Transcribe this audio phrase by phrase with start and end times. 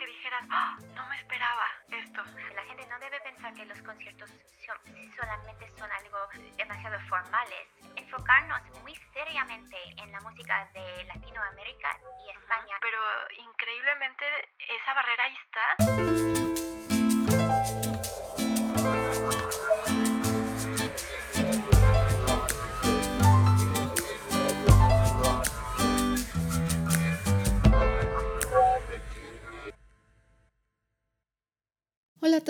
[0.00, 0.78] que dijeras, ¡Ah!
[0.94, 2.24] no me esperaba esto.
[2.54, 4.30] La gente no debe pensar que los conciertos
[5.14, 6.18] solamente son algo
[6.56, 7.68] demasiado formales.
[7.96, 12.76] Enfocarnos muy seriamente en la música de Latinoamérica y España.
[12.80, 12.98] Pero
[13.44, 14.24] increíblemente
[14.58, 16.49] esa barrera ahí está.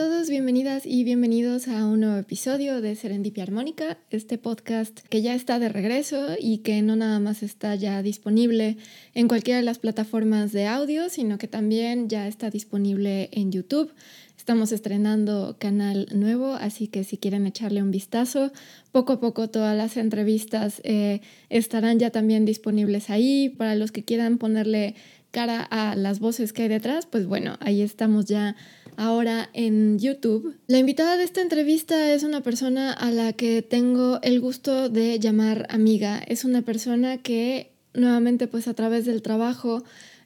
[0.01, 5.35] Todos, bienvenidas y bienvenidos a un nuevo episodio de Serendipia Armónica, este podcast que ya
[5.35, 8.79] está de regreso y que no nada más está ya disponible
[9.13, 13.93] en cualquiera de las plataformas de audio, sino que también ya está disponible en YouTube.
[14.39, 18.53] Estamos estrenando canal nuevo, así que si quieren echarle un vistazo,
[18.93, 21.21] poco a poco todas las entrevistas eh,
[21.51, 23.51] estarán ya también disponibles ahí.
[23.51, 24.95] Para los que quieran ponerle
[25.31, 28.57] cara a las voces que hay detrás, pues bueno, ahí estamos ya
[28.97, 30.57] ahora en YouTube.
[30.67, 35.19] La invitada de esta entrevista es una persona a la que tengo el gusto de
[35.19, 36.19] llamar amiga.
[36.19, 39.83] Es una persona que nuevamente pues a través del trabajo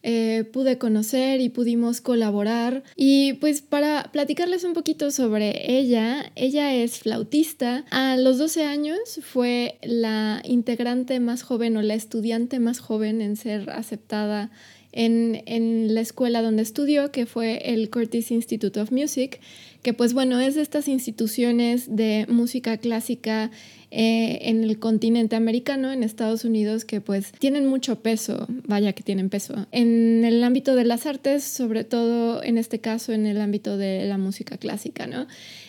[0.06, 2.84] eh, pude conocer y pudimos colaborar.
[2.94, 7.86] Y pues para platicarles un poquito sobre ella, ella es flautista.
[7.91, 13.36] A los 12 años fue la integrante más joven o la estudiante más joven en
[13.36, 14.50] ser aceptada
[14.95, 19.41] en, la escuela donde estudió, que fue el Curtis Institute of Music,
[19.84, 23.50] que pues bueno, es de estas instituciones de música clásica
[23.91, 29.02] eh, en el continente americano, en Estados Unidos, que pues tienen mucho peso, vaya que
[29.02, 33.42] tienen peso, en el ámbito de las artes, sobre todo en este caso en el
[33.42, 35.26] ámbito de la música clásica, ¿no?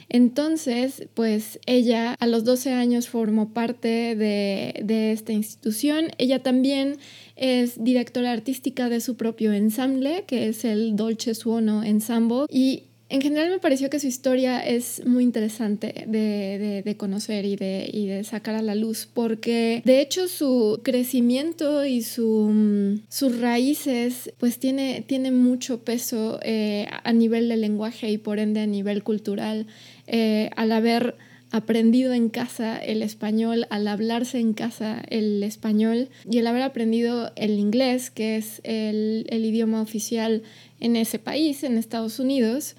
[0.08, 6.06] Entonces, pues ella a los 12 años formó parte de, de esta institución.
[6.18, 7.00] Ella también
[7.36, 12.46] es directora artística de su propio ensamble, que es el Dolce Suono Ensemble.
[12.50, 17.90] Y en general me pareció que su historia es muy interesante de, conocer y de,
[17.94, 24.58] de, sacar a la luz, porque de hecho su crecimiento y su, sus raíces pues
[24.58, 29.68] tiene, tiene mucho peso eh, a nivel de lenguaje y por ende a nivel cultural,
[30.08, 31.16] eh, al haber
[31.56, 37.32] aprendido en casa el español, al hablarse en casa el español y el haber aprendido
[37.36, 40.44] el inglés, que es el, idioma oficial
[40.80, 42.76] en ese país, en Estados Unidos,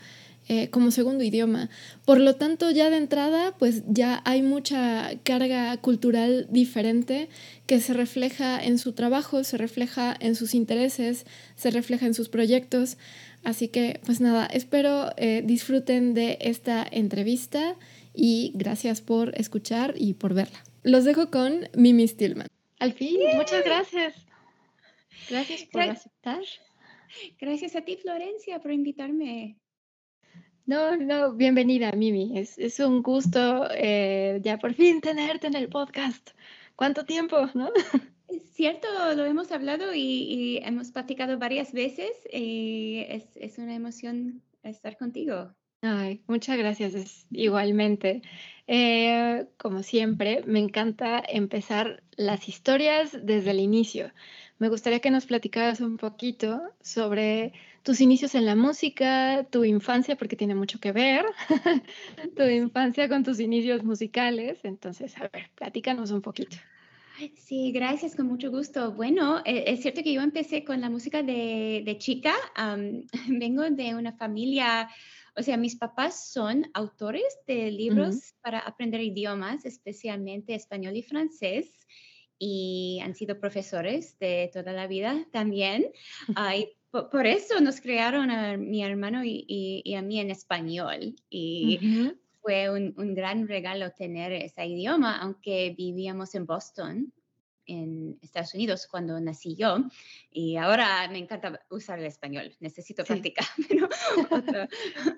[0.49, 1.71] eh, como segundo idioma.
[2.05, 7.29] Por lo tanto, ya de entrada, pues ya hay mucha carga cultural diferente
[7.67, 12.29] que se refleja en su trabajo, se refleja en sus intereses, se refleja en sus
[12.29, 12.97] proyectos.
[13.43, 17.75] Así que, pues nada, espero eh, disfruten de esta entrevista
[18.15, 20.63] y gracias por escuchar y por verla.
[20.85, 22.47] Los dejo con Mimi Stillman.
[22.79, 24.15] Al fin, muchas gracias.
[25.29, 26.43] Gracias por aceptar.
[27.41, 29.57] Gracias a ti, Florencia, por invitarme.
[30.67, 32.37] No, no, bienvenida, Mimi.
[32.37, 36.31] Es, es un gusto eh, ya por fin tenerte en el podcast.
[36.75, 37.71] ¿Cuánto tiempo, no?
[38.29, 42.11] Es cierto, lo hemos hablado y, hemos platicado varias veces.
[42.33, 45.55] Y es, es una emoción estar contigo.
[45.83, 48.23] Ay, muchas gracias, igualmente.
[48.67, 54.11] Eh, como siempre, me encanta empezar las historias desde el inicio.
[54.59, 57.53] Me gustaría que nos platicaras un poquito sobre
[57.87, 61.25] tus inicios en la música, tu infancia, porque tiene mucho que ver,
[62.37, 64.59] tu infancia con tus inicios musicales.
[64.65, 66.57] Entonces, a ver, platícanos un poquito.
[67.37, 68.91] Sí, gracias, con mucho gusto.
[68.91, 72.35] Bueno, e, es cierto que yo empecé con la música de, chica.
[73.29, 74.89] vengo de una familia
[75.39, 81.87] o sea, mis papás son autores de libros para aprender idiomas, especialmente español y francés,
[82.39, 85.93] y han sido profesores de toda la vida también.
[86.57, 91.17] y por, eso nos crearon a mi hermano y, a mí en español.
[91.29, 97.13] Y fue un, un, gran regalo tener ese idioma, aunque vivíamos en Boston
[97.67, 99.79] en Estados Unidos cuando nací yo
[100.31, 103.89] y ahora me encanta usar el español, necesito practicar, pero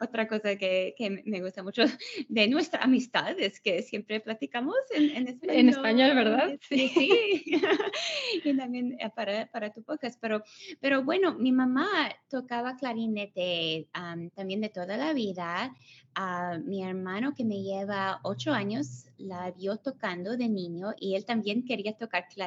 [0.01, 1.83] otra, cosa que, que, me gusta mucho
[2.29, 5.57] de nuestra amistad es que siempre platicamos en, en español.
[5.57, 6.59] En español, ¿verdad?
[6.69, 7.43] Sí, sí.
[8.45, 10.43] y también eh, para, para, tu podcast, pero,
[10.81, 11.89] pero bueno, mi mamá
[12.29, 13.89] tocaba clarinete
[14.35, 15.75] también de toda la vida.
[16.15, 21.25] a mi hermano que me lleva ocho años la vio tocando de niño y él
[21.25, 22.38] también quería tocar clarinete.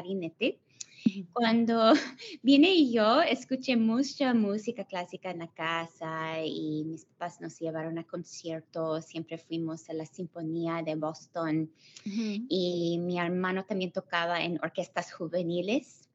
[1.33, 1.93] Cuando
[2.43, 8.03] vine yo, escuché mucha música clásica en la casa y mis papás nos llevaron a
[8.03, 11.71] conciertos, siempre fuimos a la Sinfonía de Boston
[12.05, 16.07] y mi hermano también tocaba en orquestas juveniles.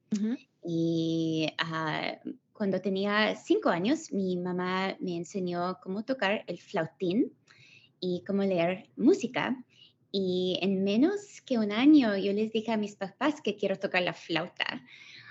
[0.63, 2.17] Y ah,
[2.53, 7.33] cuando tenía cinco años, mi mamá me enseñó cómo tocar el flautín
[7.99, 9.55] y cómo leer música.
[10.19, 14.01] Y en menos que un año yo les dije a mis papás que quiero tocar
[14.01, 14.83] la flauta.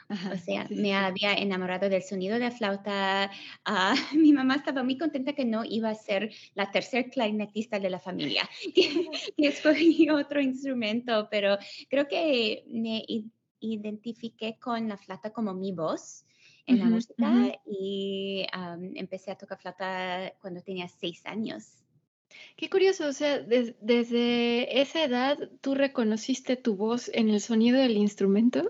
[0.08, 3.28] o sea, me había enamorado del sonido de la flauta.
[3.64, 7.90] Ah, mi mamá estaba muy contenta que no iba a ser la tercer clarinetista de
[7.90, 8.48] la familia,
[9.36, 11.58] y escogí otro instrumento, pero
[11.90, 13.04] creo que me
[13.58, 16.24] identifiqué con la flauta como mi voz
[16.64, 18.46] en la música y
[18.94, 21.85] empecé a tocar flauta cuando tenía seis años.
[22.56, 27.96] Qué curioso, o sea, desde esa edad tú reconociste tu voz en el sonido del
[27.96, 28.68] instrumento.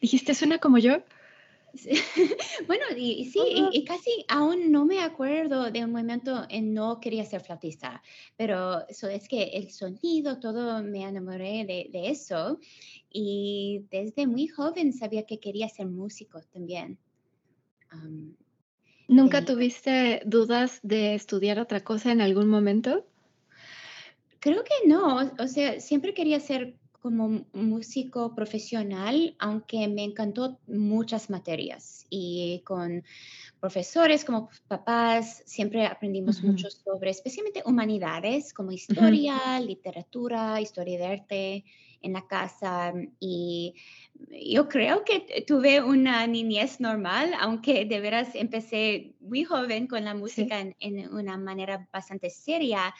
[0.00, 1.02] Dijiste, suena como yo.
[2.66, 3.40] bueno, y, sí,
[3.72, 8.02] y, casi aún no me acuerdo de un momento en no quería ser flautista,
[8.36, 12.58] pero eso es que el sonido, todo me enamoré de, eso
[13.10, 16.98] y desde muy joven sabía que quería ser músico también.
[19.08, 23.06] ¿Nunca tuviste dudas de estudiar otra cosa en algún momento?
[24.38, 31.30] Creo que no, o sea, siempre quería ser como músico profesional, aunque me encantó muchas
[31.30, 33.04] materias y con
[33.60, 41.64] profesores como papás siempre aprendimos mucho sobre especialmente humanidades como historia, literatura, historia de arte
[42.00, 43.74] en la casa y
[44.52, 50.14] yo creo que tuve una niñez normal, aunque de veras empecé muy joven con la
[50.14, 52.94] música en, una manera bastante seria,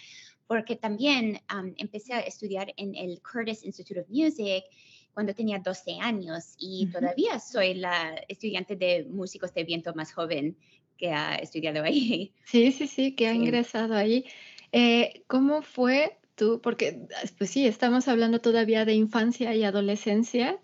[0.49, 1.41] porque también
[1.77, 4.65] empecé a estudiar en el Curtis Institute of Music
[5.13, 10.57] cuando tenía 12 años y todavía soy la estudiante de músicos de viento más joven
[10.97, 12.33] que ha estudiado ahí.
[12.45, 14.25] Sí, sí, sí, que ha ingresado ahí.
[14.73, 16.61] Eh, ¿Cómo fue tú?
[16.63, 17.07] Porque,
[17.37, 20.59] pues sí, estamos hablando todavía de infancia y adolescencia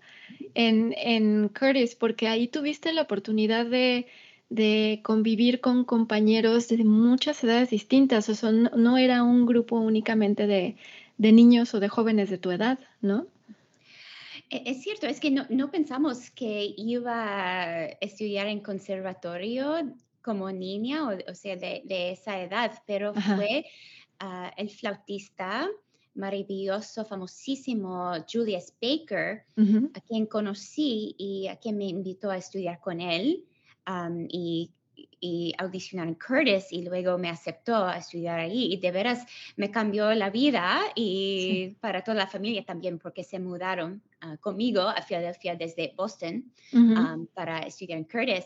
[0.55, 4.07] en, en Curtis, porque ahí tuviste la oportunidad de,
[4.55, 10.47] de convivir con compañeros de muchas edades distintas, o sea, no, era un grupo únicamente
[10.47, 10.77] de,
[11.19, 13.27] de, niños o de jóvenes de tu edad, ¿no?
[14.51, 19.93] E, es cierto, es que no, no pensamos que iba a estudiar en conservatorio
[20.23, 23.67] como niña, o, o sea, de, de, esa edad, pero fue
[24.23, 25.69] uh, el flautista
[26.15, 29.43] maravilloso, famosísimo Julius Baker,
[29.95, 33.45] a quien conocí y a quien me invitó a estudiar con él
[34.29, 34.71] y,
[35.57, 39.27] audicionar en Curtis y luego me aceptó a estudiar ahí y de veras
[39.57, 44.83] me cambió la vida y para toda la familia también porque se mudaron ah, conmigo
[44.83, 46.53] a Filadelfia desde Boston
[47.33, 48.45] para estudiar en Curtis.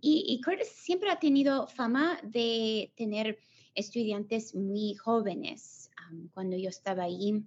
[0.00, 3.38] y, y Curtis siempre ha tenido fama de tener
[3.74, 5.84] estudiantes muy jóvenes
[6.32, 7.42] cuando yo estaba ahí,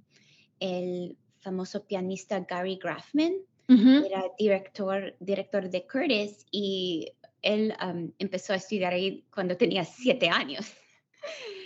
[0.59, 3.35] el famoso pianista Gary Graffman
[3.67, 7.11] era director, director de Curtis y
[7.41, 7.73] él
[8.19, 10.73] empezó a estudiar ahí cuando tenía siete años.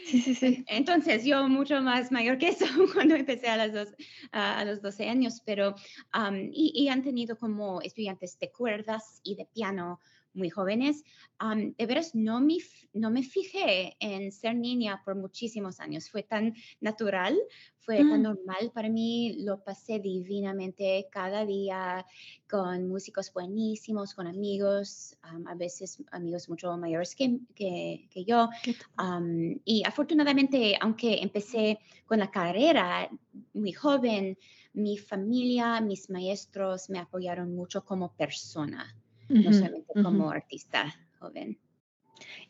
[0.05, 0.65] Sí, sí, sí.
[0.67, 3.87] Entonces, yo mucho más mayor que eso cuando empecé a, las dos,
[4.31, 5.75] a los 12 años, pero,
[6.51, 10.01] y, y, han tenido como estudiantes de cuerdas y de piano
[10.33, 11.03] muy jóvenes,
[11.77, 12.57] de veras no me,
[12.93, 16.09] no me fijé en ser niña por muchísimos años.
[16.09, 17.37] Fue tan natural,
[17.79, 18.23] fue tan mm.
[18.23, 22.05] normal para mí, lo pasé divinamente cada día
[22.49, 28.49] con músicos buenísimos, con amigos, a veces amigos mucho mayores que, que, que yo.
[29.65, 33.09] y afortunadamente, aunque empecé con la carrera
[33.53, 34.37] muy joven,
[34.73, 38.95] mi familia, mis maestros me apoyaron mucho como persona
[39.31, 41.57] no solamente como artista joven.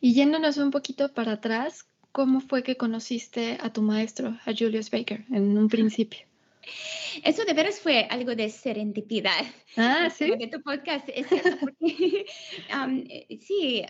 [0.00, 4.90] Y yéndonos un poquito para atrás, ¿cómo fue que conociste a tu maestro, a Julius
[4.90, 6.26] Baker, en un principio?
[7.22, 9.44] Eso de veras fue algo de serendipidad.
[9.76, 10.30] Ah, sí.
[10.36, 11.08] De tu podcast.
[11.08, 11.26] Es
[11.60, 12.26] porque
[13.08, 13.82] eh, sí,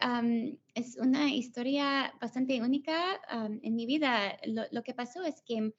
[0.74, 3.20] es una historia bastante única
[3.62, 4.38] en mi vida.
[4.70, 5.72] Lo, que pasó es que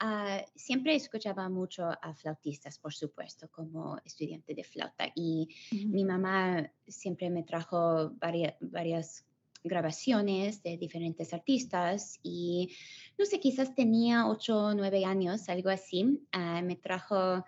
[0.00, 5.10] ah, siempre escuchaba mucho a flautistas, por supuesto, como estudiante de flauta.
[5.14, 5.48] Y
[5.86, 9.27] mi mamá siempre me trajo varias, varias
[9.68, 12.70] grabaciones de diferentes artistas y
[13.18, 16.20] no sé, quizás tenía ocho o nueve años, algo así.
[16.32, 17.44] Ah, me trajo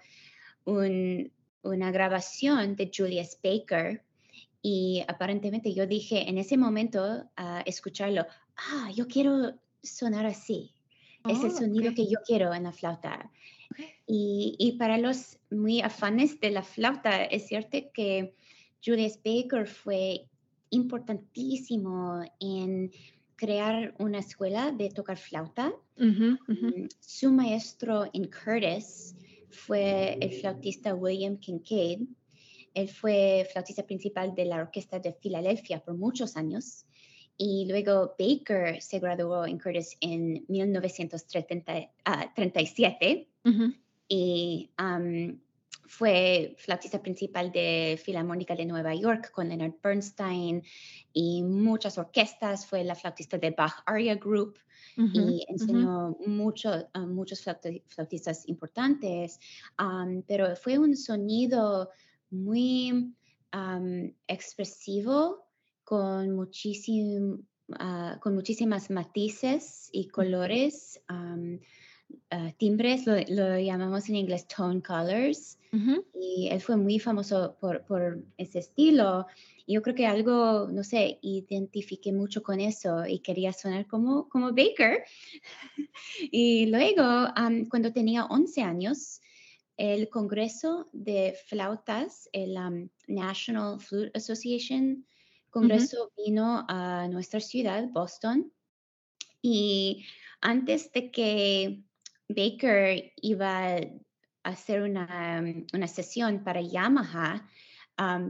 [0.64, 4.02] una grabación de Julius Baker
[4.62, 10.74] y aparentemente yo dije en ese momento a escucharlo, ah, yo quiero sonar así.
[11.28, 13.30] es el oh, sonido que yo quiero en la flauta.
[14.06, 18.34] Y, y, para los muy afanes de la flauta, es cierto que
[18.84, 20.26] Julius Baker fue
[20.70, 22.90] importantísimo en
[23.36, 25.72] crear una escuela de tocar flauta.
[25.96, 26.36] Mm,
[27.00, 29.16] su maestro en Curtis
[29.50, 32.02] fue el flautista William Kincaid.
[32.74, 36.84] Él fue flautista principal de la Orquesta de Filadelfia por muchos años.
[37.36, 43.28] Y luego Baker se graduó en Curtis en 1937
[44.06, 44.70] y
[45.90, 50.62] fue flautista principal de Filarmónica de Nueva York con Leonard Bernstein
[51.12, 54.56] y muchas orquestas, fue la flautista de Bach Aria Group
[54.96, 59.40] y enseñó mucho, a muchos flautistas importantes,
[60.28, 61.90] pero fue un sonido
[62.30, 63.12] muy
[64.28, 65.44] expresivo
[65.82, 67.40] con, muchísimo,
[67.80, 71.02] ah, con muchísimas matices y colores.
[72.32, 75.58] Ah, timbres, lo, llamamos en inglés tone colors,
[76.14, 79.26] y él fue muy famoso por, por, ese estilo.
[79.66, 84.28] Y yo creo que algo, no sé, identifiqué mucho con eso y quería sonar como,
[84.28, 85.04] como Baker.
[86.30, 87.02] y luego,
[87.68, 89.20] cuando tenía 11 años,
[89.76, 92.56] el Congreso de Flautas, el
[93.08, 95.04] National Flute Association,
[95.50, 98.52] Congreso vino a nuestra ciudad, Boston,
[99.42, 100.04] y
[100.40, 101.82] antes de que
[102.34, 103.80] Baker iba a
[104.42, 107.48] hacer una, una sesión para Yamaha,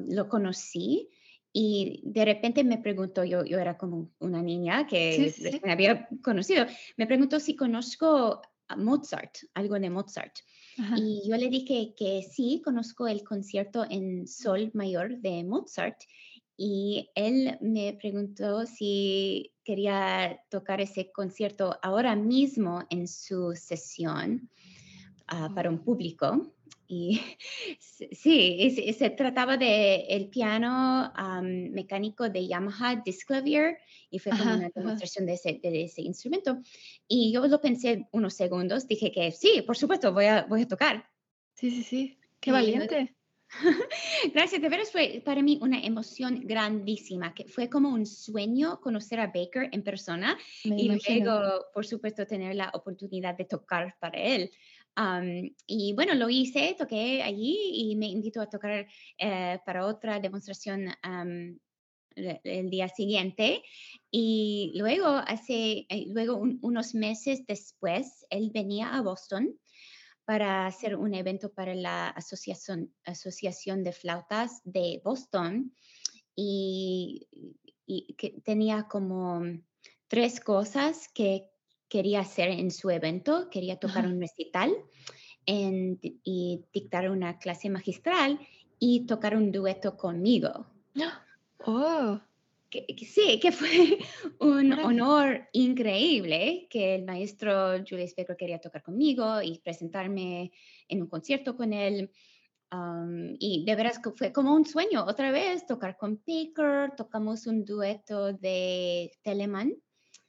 [0.09, 1.09] lo conocí
[1.53, 5.33] y de repente me preguntó, yo, yo era como una niña que
[5.65, 6.67] me había conocido,
[6.97, 10.37] me preguntó si conozco a Mozart, algo de Mozart.
[10.97, 16.01] Y yo le dije que sí, conozco el concierto en Sol Mayor de Mozart
[16.57, 24.51] y él me preguntó si quería tocar ese concierto ahora mismo en su sesión
[25.29, 25.85] ah, para un oh.
[25.85, 26.53] público.
[26.89, 27.21] Y
[27.79, 31.13] sí, se, trataba de el piano
[31.71, 33.79] mecánico de Yamaha Disclavier
[34.11, 36.61] y fue como una demostración de ese, de ese, instrumento.
[37.07, 40.69] Y yo lo pensé unos segundos, dije que sí, por supuesto, voy a, voy a
[40.69, 41.09] tocar.
[41.55, 43.15] Sí, sí, sí, qué valiente.
[44.35, 49.21] Gracias, de veras fue para mí una emoción grandísima, que fue como un sueño conocer
[49.21, 54.51] a Baker en persona y luego, por supuesto, tener la oportunidad de tocar para él.
[55.67, 58.87] y bueno, lo hice, toqué allí y me invitó a tocar
[59.19, 60.89] eh, para otra demostración
[62.15, 63.63] el día siguiente.
[64.11, 69.59] Y luego, hace, eh, luego unos meses después, él venía a Boston
[70.25, 75.75] para hacer un evento para la Asociación, Asociación de Flautas de Boston
[76.37, 77.27] y,
[78.17, 79.43] que tenía como
[80.07, 81.51] tres cosas que
[81.89, 83.51] quería hacer en su evento.
[83.51, 84.73] Quería tocar un recital
[85.45, 88.39] y dictar una clase magistral
[88.79, 90.67] y tocar un dueto conmigo.
[91.67, 92.21] Oh
[92.71, 93.69] sí, que fue
[94.41, 100.53] un honor increíble que el maestro Julius Baker quería tocar conmigo y presentarme
[100.89, 102.11] en un concierto con él.
[103.39, 107.65] y de veras que fue como un sueño otra vez tocar con Baker, tocamos un
[107.65, 109.75] dueto de Telemann.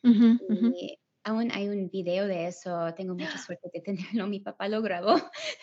[0.03, 4.81] y aún hay un video de eso, tengo mucha suerte de tenerlo, mi papá lo
[4.81, 5.15] grabó.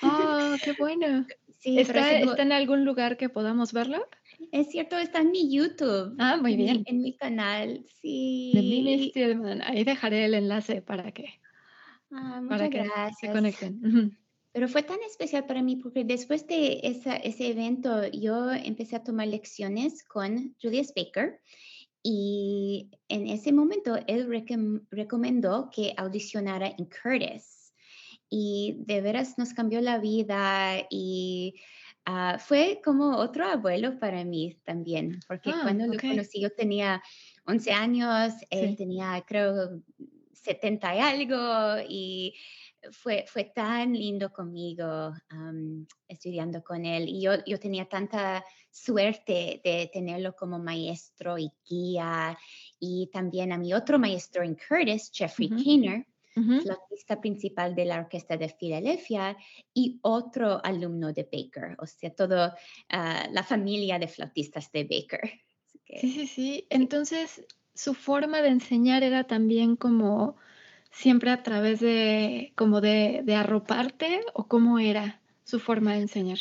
[0.03, 1.27] ¡Oh, qué bueno!
[1.59, 4.07] Sí, ¿Está, ¿Está en algún lugar que podamos verlo?
[4.53, 6.15] Es cierto, está en mi YouTube.
[6.19, 6.83] Ah, muy bien.
[6.87, 8.53] En mi, canal, sí.
[8.55, 9.13] De Mimi
[9.65, 11.27] Ahí dejaré el enlace para que,
[12.13, 12.89] ah, para que
[13.21, 14.17] se conecten.
[14.53, 19.05] Pero fue tan especial para mí porque después de esa, ese evento yo empecé a
[19.05, 21.41] tomar lecciones con Julius Baker
[22.03, 24.27] y en ese momento él
[24.91, 27.73] recomendó que audicionara en Curtis
[28.31, 31.55] y de veras nos cambió la vida y
[32.05, 37.03] Ah, fue como otro abuelo para mí también, porque ah, cuando lo conocí yo tenía
[37.47, 39.83] 11 años, él tenía creo
[40.33, 42.35] 70 y algo y
[42.93, 45.13] fue, fue tan lindo conmigo
[46.07, 52.39] estudiando con él y yo, yo tenía tanta suerte de tenerlo como maestro y guía
[52.79, 56.03] y también a mi otro maestro en Curtis, Jeffrey uh
[56.63, 59.37] flautista principal de la Orquesta de Filadelfia
[59.75, 62.57] y otro alumno de Baker, o sea, toda
[62.89, 65.31] ah, la familia de flautistas de Baker.
[66.01, 66.67] Sí, sí, sí.
[66.71, 70.37] Entonces, su forma de enseñar era también como
[70.91, 76.39] siempre a través de, como de, de arroparte o cómo era su forma de enseñar.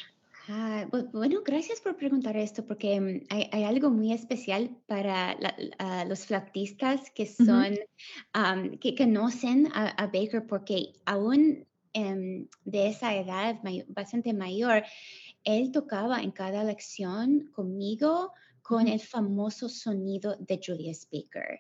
[0.50, 5.38] Ah, bueno, gracias por preguntar esto, porque mm, hay, algo muy especial para
[6.06, 7.78] los flautistas que son,
[8.80, 14.84] que conocen a, Baker, porque aún em, de esa edad bastante mayor,
[15.44, 21.60] él tocaba en cada lección conmigo con el famoso sonido de Julius Baker.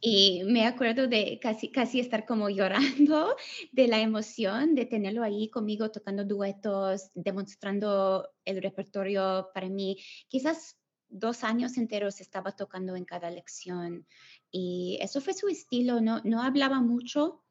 [0.00, 2.48] Y me acuerdo de casi, casi estar como
[3.08, 3.36] llorando
[3.72, 9.98] de la emoción de tenerlo ahí conmigo tocando duetos, demostrando el repertorio para mí.
[10.28, 10.78] Quizás
[11.08, 14.06] dos años enteros estaba tocando en cada lección
[14.50, 17.42] y eso fue su estilo, no, no hablaba mucho.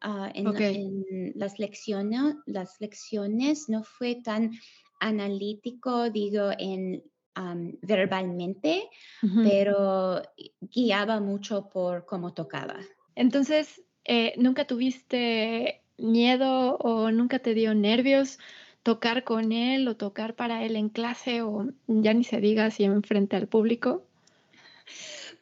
[0.00, 4.52] Ah, en, las lecciones, las lecciones no fue tan
[5.00, 7.02] analítico, digo, en
[7.82, 8.88] verbalmente,
[9.42, 10.22] pero
[10.60, 12.76] guiaba mucho por cómo tocaba.
[13.14, 18.38] Entonces, eh, ¿nunca tuviste miedo o nunca te dio nervios
[18.82, 22.84] tocar con él o tocar para él en clase o ya ni se diga si
[22.84, 24.04] enfrente al público?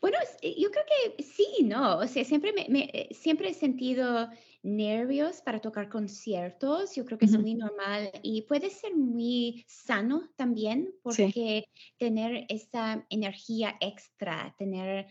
[0.01, 0.85] Bueno, yo creo
[1.17, 1.99] que sí, ¿no?
[1.99, 4.29] O sea, siempre, me, eh, siempre he sentido
[4.63, 10.29] nervios para tocar conciertos, yo creo que es muy normal y puede ser muy sano
[10.37, 11.65] también porque
[11.97, 15.07] tener esa energía extra, tener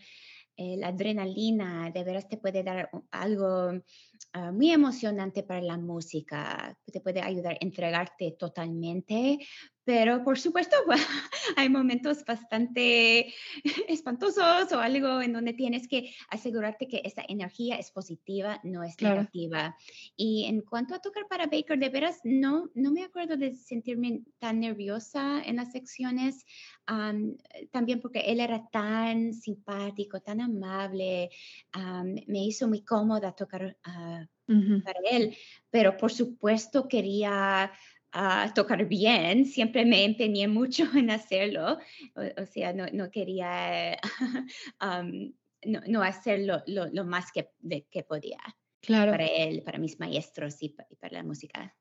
[0.56, 3.80] eh, la adrenalina, de veras te puede dar algo
[4.32, 9.38] ah, muy emocionante para la música, te puede ayudar a entregarte totalmente,
[9.88, 10.76] pero por supuesto,
[11.56, 13.32] hay momentos bastante
[13.88, 19.00] espantosos o algo en donde tienes que asegurarte que esa energía es positiva, no es
[19.00, 19.74] negativa.
[20.14, 24.24] Y en cuanto a tocar para Baker, de veras, no, no me acuerdo de sentirme
[24.38, 26.44] tan nerviosa en las secciones,
[27.70, 31.30] también porque él era tan simpático, tan amable,
[32.26, 34.07] me hizo muy cómoda tocar ah,
[34.84, 35.36] para él,
[35.70, 37.72] pero por supuesto quería
[38.12, 41.78] a tocar bien, siempre me empeñé mucho en hacerlo,
[42.14, 43.98] o, sea, no, quería
[45.64, 47.50] no, hacerlo lo, más que,
[47.90, 48.38] que podía
[48.80, 49.12] claro.
[49.12, 51.74] para él, para mis maestros y, para la música.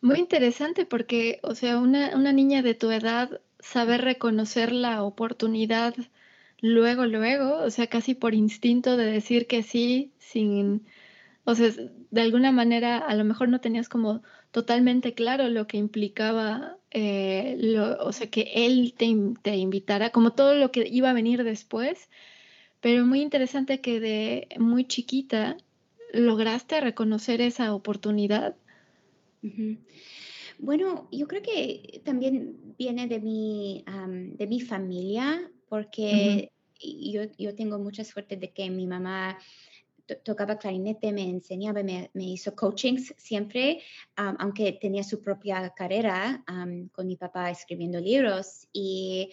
[0.00, 5.94] Muy interesante porque, o sea, una, una niña de tu edad saber reconocer la oportunidad
[6.60, 10.86] luego, luego, o sea, casi por instinto de decir que sí, sin,
[11.48, 11.70] o sea,
[12.10, 17.56] de alguna manera a lo mejor no tenías como totalmente claro lo que implicaba, eh,
[17.58, 21.44] lo, o sea, que él te, te, invitara, como todo lo que iba a venir
[21.44, 22.10] después,
[22.82, 25.56] pero muy interesante que de muy chiquita
[26.12, 28.54] lograste reconocer esa oportunidad.
[30.58, 33.84] Bueno, yo creo que también viene de mi,
[34.36, 39.38] de mi familia, porque yo, yo, tengo mucha suerte de que mi mamá
[40.16, 43.82] tocaba clarinete, me enseñaba, me, hizo coachings siempre,
[44.16, 46.44] aunque tenía su propia carrera
[46.92, 49.30] con mi papá escribiendo libros y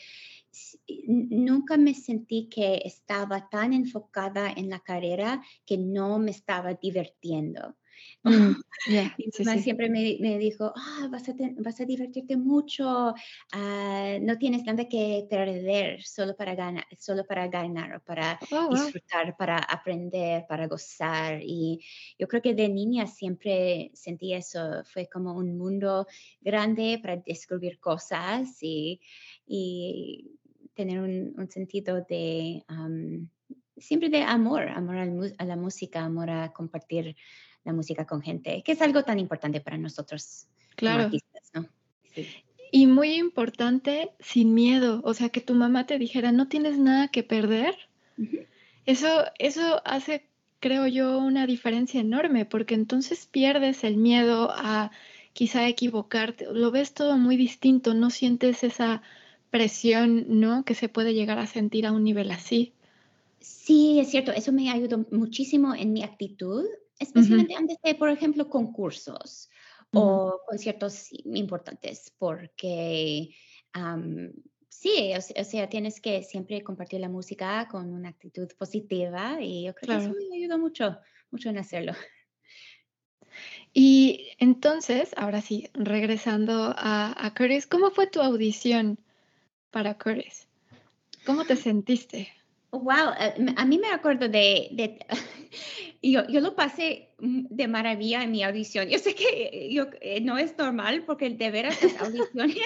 [1.07, 7.75] nunca me sentí que estaba tan enfocada en la carrera que no me estaba divirtiendo.
[8.88, 13.13] Mm, mi mamá siempre me, me dijo, ah, vas, a vas a divertirte mucho,
[13.52, 19.38] ah, no tienes nada que perder solo para ganar, solo para ganar, para oh, disfrutar,
[19.38, 21.39] para aprender, para gozar.
[21.44, 21.80] Y
[22.18, 26.08] yo creo que de niña siempre sentí eso, fue como un mundo
[26.41, 29.00] grande para descubrir cosas y,
[29.46, 30.32] y
[30.74, 32.63] tener un, un, sentido de...
[33.78, 37.15] siempre de amor, amor a la música, amor a compartir
[37.65, 41.04] la música con gente, que es algo tan importante para nosotros claro.
[41.04, 41.67] artistas, ¿no?
[42.71, 47.10] Y muy importante, sin miedo, o sea, que tu mamá te dijera, no tienes nada
[47.10, 47.75] que perder.
[48.86, 50.28] Eso, eso hace,
[50.60, 54.91] creo yo, una diferencia enorme, porque entonces pierdes el miedo a
[55.34, 59.01] quizá equivocarte, lo ves todo muy distinto, no sientes esa
[59.49, 60.63] presión, ¿no?
[60.63, 62.73] Que se puede llegar a sentir a un nivel así.
[63.39, 66.65] Sí, es cierto, eso me ayudó muchísimo en mi actitud
[66.99, 69.49] especialmente antes de, por ejemplo, concursos
[69.93, 73.36] o conciertos importantes, porque
[74.69, 79.75] sí, o, sea, tienes que siempre compartir la música con una actitud positiva y yo
[79.75, 80.97] creo que eso me ayudó mucho,
[81.31, 81.93] mucho en hacerlo.
[83.73, 88.97] Y entonces, ahora sí, regresando a, a Curtis, ¿cómo fue tu audición
[89.69, 90.47] para Curtis?
[91.25, 92.29] ¿Cómo te sentiste?
[92.79, 94.99] Wow, eh, a mí me acuerdo de, de
[96.01, 98.89] yo, yo, lo pasé de maravilla en mi audición.
[98.89, 102.57] Yo sé que yo, eh, no es normal porque de veras las audiciones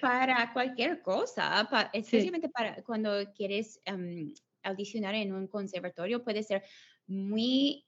[0.00, 6.62] para cualquier cosa, especialmente para cuando quieres em, audicionar en un conservatorio, puede ser
[7.06, 7.84] muy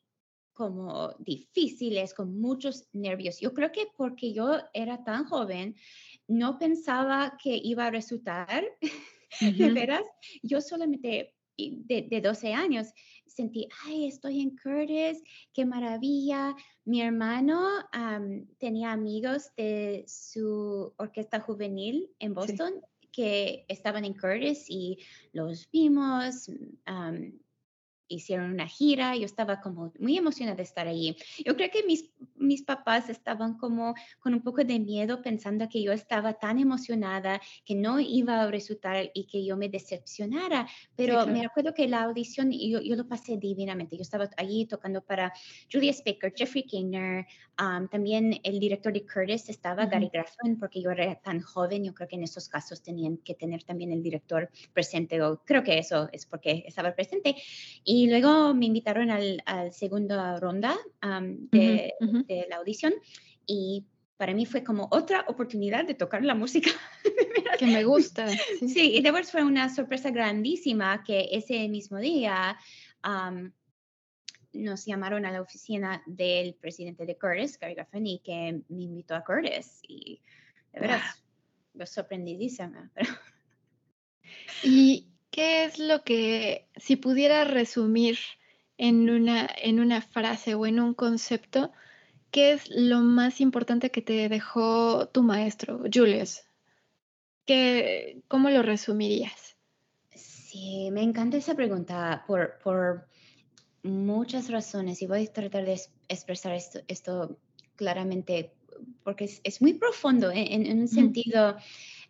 [0.52, 3.38] como difíciles, con muchos nervios.
[3.38, 5.76] Yo creo que porque yo era tan joven,
[6.26, 8.64] no pensaba que iba a resultar,
[9.40, 10.04] de veras,
[10.42, 12.88] yo solamente de, 12 años,
[13.26, 16.54] sentí, ay, estoy en Curtis, qué maravilla.
[16.84, 17.68] Mi hermano
[18.58, 22.74] tenía amigos de su orquesta juvenil en Boston
[23.12, 24.98] que estaban en Curtis y
[25.32, 26.50] los vimos.
[28.08, 31.16] Hicieron una gira, yo estaba como muy emocionada de estar allí.
[31.44, 35.82] Yo creo que mis, mis papás estaban como con un poco de miedo pensando que
[35.82, 41.26] yo estaba tan emocionada que no iba a resultar y que yo me decepcionara, pero
[41.26, 43.96] me acuerdo que la audición yo, yo, lo pasé divinamente.
[43.96, 45.32] Yo estaba allí tocando para
[45.70, 47.26] Julia Baker, Jeffrey Kingner,
[47.90, 52.08] también el director de Curtis estaba, Gary Graffman, porque yo era tan joven, yo creo
[52.08, 56.08] que en esos casos tenían que tener también el director presente, o creo que eso
[56.12, 57.34] es porque estaba presente.
[57.84, 60.78] Y y luego me invitaron al, al segunda ronda
[61.50, 61.92] de,
[62.48, 62.94] la audición
[63.44, 66.70] y para mí fue como otra oportunidad de tocar la música.
[67.58, 68.28] que me gusta.
[68.68, 68.94] Sí.
[68.94, 72.56] y de verdad fue una sorpresa grandísima que ese mismo día
[74.52, 79.24] nos llamaron a la oficina del presidente de Curtis, Gary Gaffney, que me invitó a
[79.24, 80.22] Curtis y
[80.72, 81.00] de verdad,
[81.74, 81.84] wow.
[81.84, 82.92] sorprendidísima.
[84.62, 88.18] Y ¿Qué es lo que, si pudiera resumir
[88.76, 91.72] en una, en una frase o en un concepto,
[92.30, 96.42] qué es lo más importante que te dejó tu maestro, Julius?
[97.44, 99.56] ¿Qué, ¿Cómo lo resumirías?
[100.14, 103.08] Sí, me encanta esa pregunta por, por
[103.82, 107.38] muchas razones y voy a tratar de expresar esto, esto
[107.76, 108.54] claramente
[109.02, 111.56] porque es, es muy profundo en, en un sentido.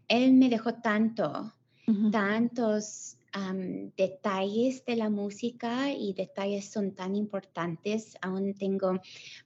[0.09, 1.53] Él me dejó tanto,
[2.11, 3.17] tantos
[3.97, 8.17] detalles de la música y detalles son tan importantes.
[8.21, 9.01] Aún tengo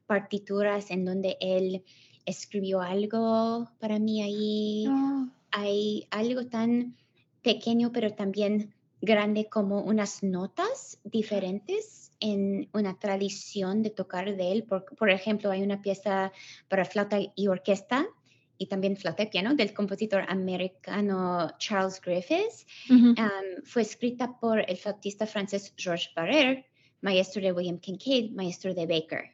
[0.07, 1.85] partituras en donde él
[2.25, 4.87] escribió algo para mí ahí.
[4.89, 5.29] Oh.
[5.51, 6.97] Hay algo tan
[7.43, 14.63] pequeño pero también grande como unas notas diferentes en una tradición de tocar de él.
[14.63, 16.33] Por, por ejemplo, hay una pieza
[16.69, 18.07] para flauta y orquesta
[18.63, 22.65] y también flauta piano del compositor americano Charles Griffiths.
[23.65, 26.65] fue escrita por el flautista francés Georges Barrère,
[27.01, 29.25] maestro de William Kincaid, maestro de Baker.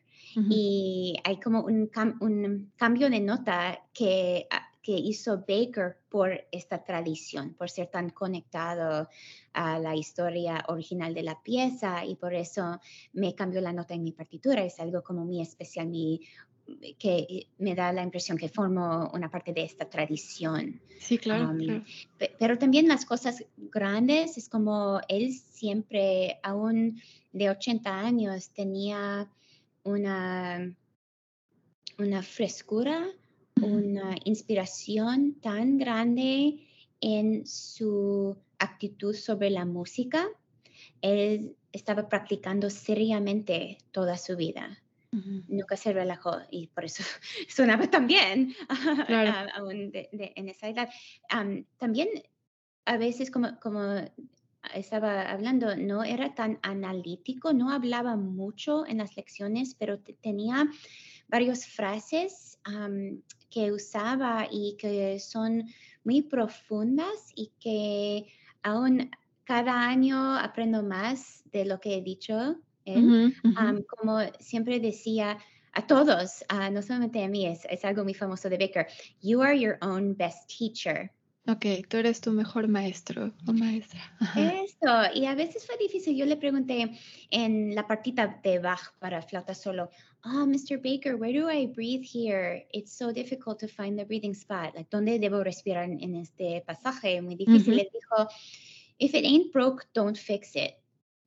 [0.50, 4.46] Y hay como un, un, cambio de nota que,
[4.82, 9.08] que hizo Baker por esta tradición, por ser tan conectado
[9.52, 12.78] a la historia original de la pieza y por eso
[13.12, 14.62] me cambió la nota en mi partitura.
[14.62, 16.20] Es algo como muy especial, mi
[16.98, 20.80] que me da la impresión que formo una parte de esta tradición.
[21.00, 21.56] Sí, claro,
[22.38, 27.00] Pero también las cosas grandes, es como él siempre, aún
[27.32, 29.28] de 80 años, tenía
[29.84, 30.74] una,
[31.98, 33.06] una frescura,
[33.62, 36.66] una inspiración tan grande
[37.00, 40.28] en su actitud sobre la música.
[41.00, 47.02] Él estaba practicando seriamente toda su vida nunca se relajó y por eso
[47.48, 48.54] sonaba tan bien
[49.54, 50.88] aún en esa edad.
[51.78, 52.08] también
[52.84, 53.80] a veces como, como
[54.74, 60.66] estaba hablando, no era tan analítico, no hablaba mucho en las lecciones, pero tenía
[61.28, 62.58] varias frases
[63.50, 65.64] que usaba y que son
[66.04, 68.26] muy profundas y que
[68.62, 69.10] aún
[69.44, 72.56] cada año aprendo más de lo que he dicho
[73.86, 75.38] como siempre decía
[75.72, 78.86] a todos, uh, no solamente a mí, es, es, algo muy famoso de Baker,
[79.22, 81.12] you are your own best teacher.
[81.48, 84.00] Ok, tú eres tu mejor maestro o maestra.
[84.36, 86.14] Eso, y a veces fue difícil.
[86.14, 86.98] Yo le pregunté
[87.30, 89.88] en la partita de Bach para flauta solo,
[90.26, 90.76] oh, Mr.
[90.76, 92.66] Baker, where do I breathe here?
[92.70, 94.74] It's so difficult to find the breathing spot.
[94.74, 97.22] Like, ¿dónde debo respirar en, este pasaje?
[97.22, 97.76] Muy difícil.
[97.76, 98.28] Le dijo,
[98.98, 100.74] if it ain't broke, don't fix it.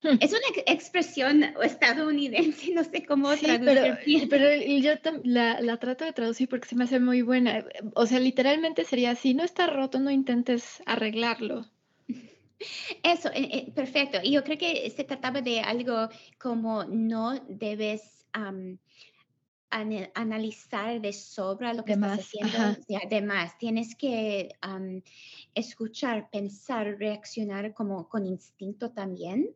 [0.04, 3.98] Es una expresión estadounidense, no sé cómo sí, Pero,
[4.30, 7.64] pero yo la, la, trato de traducir porque se me hace muy buena.
[7.94, 11.68] O sea, literalmente sería, si no está roto, no intentes arreglarlo.
[13.04, 14.20] Eso, eh, eh, perfecto.
[14.24, 16.10] Y yo creo que se trataba de algo
[16.40, 18.26] como no debes
[19.72, 22.78] analizar de sobra lo que estás haciendo.
[23.04, 24.50] además, tienes que
[25.56, 29.50] escuchar, pensar, reaccionar como con instinto también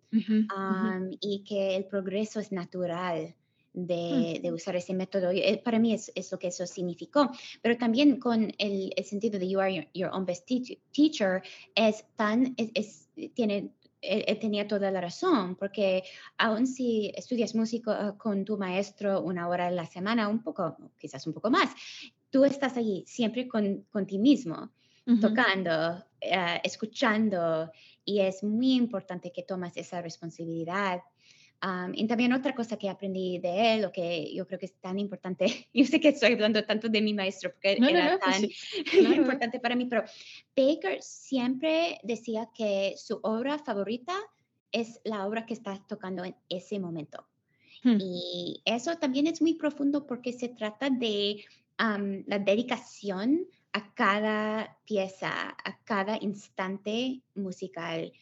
[1.19, 3.35] y que el progreso es natural.
[3.77, 5.31] De, de, usar ese método.
[5.31, 7.29] Eh, para mí es, es, lo que eso significó.
[7.61, 10.49] Pero también con el, el sentido de you are your, own best
[10.93, 11.43] teacher,
[11.75, 13.73] es tan, es, tiene
[14.07, 16.03] él, tenía toda la razón, porque
[16.37, 21.25] aun si estudias música con tu maestro una hora a la semana, un poco, quizás
[21.27, 21.69] un poco más,
[22.29, 24.71] tú estás allí siempre con, con ti mismo,
[25.21, 27.71] tocando, eh, escuchando,
[28.03, 31.01] y es muy importante que tomas esa responsabilidad
[31.93, 34.99] y también otra cosa que aprendí de él, lo que yo creo que es tan
[34.99, 38.41] importante, yo sé que estoy hablando tanto de mi maestro porque era pues
[38.91, 40.03] tan importante para mí, pero
[40.55, 44.13] Baker siempre decía que su obra favorita
[44.71, 47.25] es la obra que estás tocando en ese momento.
[47.83, 47.97] Hmm.
[47.99, 51.45] Y eso también es muy profundo porque se trata de
[51.77, 58.13] am, la dedicación a cada pieza, a cada instante musical.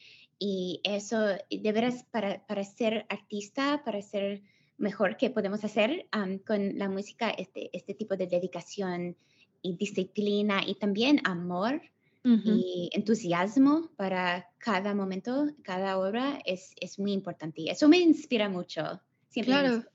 [0.45, 4.41] Y eso, de veras, para, para ser artista, para ser
[4.77, 9.15] mejor que podemos hacer am, con la música, este, este tipo de dedicación
[9.61, 11.81] y disciplina y también amor
[12.25, 12.59] Ujú.
[12.59, 17.61] y entusiasmo para cada momento, cada obra es, es muy importante.
[17.61, 18.99] Y eso me inspira mucho.
[19.29, 19.85] Siempre Claro.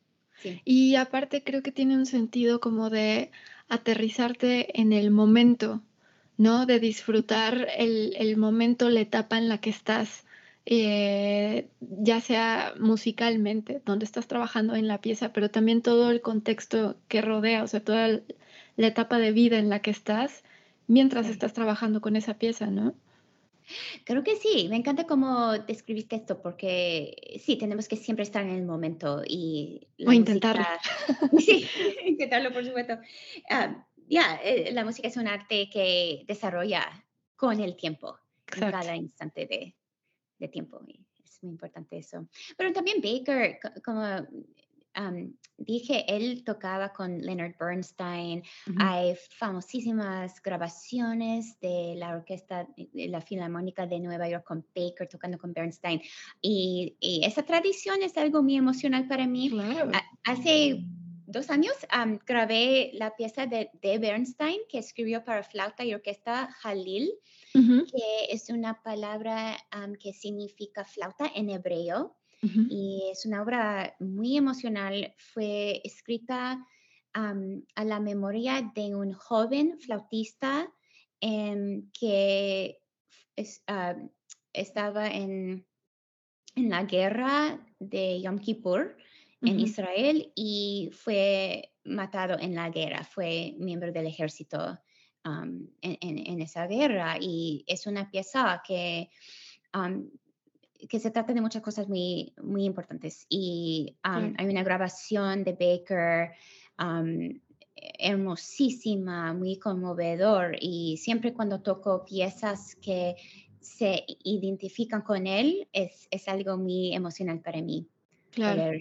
[0.42, 0.62] Sí.
[0.64, 3.32] Y aparte creo que tiene un sentido como de
[3.68, 5.82] aterrizarte en el momento,
[6.38, 6.64] ¿no?
[6.64, 10.24] De disfrutar el, el momento, la etapa en la que estás,
[10.70, 17.00] eh, ya sea musicalmente, donde estás trabajando en la pieza, pero también todo el contexto
[17.08, 18.20] que rodea, o sea, toda
[18.76, 20.44] la etapa de vida en la que estás
[20.86, 21.32] mientras Sí.
[21.32, 22.94] estás trabajando con esa pieza, ¿no?
[24.04, 28.50] Creo que sí, me encanta cómo describiste esto, porque sí, tenemos que siempre estar en
[28.50, 30.62] el momento y O intentarlo.
[30.62, 30.80] música,
[31.38, 31.66] sí,
[32.06, 32.98] intentarlo por supuesto.
[33.50, 38.18] Ah, ya, eh, la música es un arte que desarrolla con el tiempo,
[38.52, 38.78] en Exacto.
[38.78, 39.74] cada instante de,
[40.38, 40.80] de tiempo.
[40.86, 42.26] y es muy importante eso.
[42.56, 44.02] Pero también Baker, co- como
[44.94, 48.42] am, dije, él tocaba con Leonard Bernstein.
[48.66, 48.76] Ujú.
[48.80, 55.38] Hay famosísimas grabaciones de la orquesta, de la Filarmónica de Nueva York con Baker tocando
[55.38, 56.00] con Bernstein.
[56.40, 59.50] Y, y esa tradición es algo muy emocional para mí.
[59.50, 59.90] Claro.
[60.24, 60.84] Hace
[61.28, 66.50] dos años am, grabé la pieza de, de Bernstein que escribió para flauta y orquesta
[66.60, 67.12] Jalil,
[67.54, 69.56] Ujú, que es una palabra
[70.00, 72.16] que significa flauta en hebreo
[72.70, 75.12] y es una obra muy emocional.
[75.16, 76.64] Fue escrita
[77.12, 80.72] am, a la memoria de un joven flautista
[81.20, 82.78] em, que
[83.36, 83.62] es-
[84.52, 85.66] estaba en,
[86.56, 88.96] en la guerra de Yom Kippur
[89.42, 89.60] en.
[89.60, 94.78] Israel y fue matado en la guerra, fue miembro del ejército
[95.24, 99.10] am, en, en- en esa guerra y es una pieza que
[99.72, 100.10] am,
[100.88, 103.26] que se trata de muchas cosas muy, muy importantes.
[103.28, 106.30] Y um, hay una grabación de Baker
[106.78, 107.40] um,
[107.98, 110.56] hermosísima, muy conmovedor.
[110.60, 113.16] Y siempre cuando toco piezas que
[113.60, 117.88] se identifican con él, es, es algo muy emocional para mí
[118.30, 118.62] Claro.
[118.62, 118.80] poder,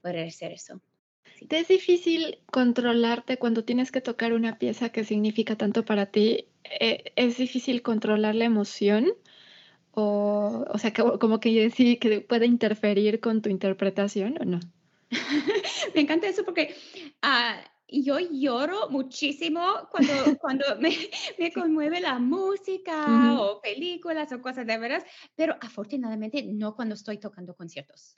[0.00, 0.80] poder hacer eso.
[1.36, 1.46] Sí.
[1.46, 6.48] ¿Te es difícil controlarte cuando tienes que tocar una pieza que significa tanto para ti?
[6.64, 9.12] Eh, ¿Es difícil controlar la emoción?
[9.92, 14.60] O, o sea, como que sí, que puede interferir con tu interpretación o no?
[15.94, 16.74] Me encanta eso porque
[17.22, 19.60] ah, yo lloro muchísimo
[19.90, 20.94] cuando, cuando me,
[21.38, 23.42] me conmueve la música Ujú.
[23.42, 28.16] o películas o cosas de veras, pero afortunadamente no cuando estoy tocando conciertos.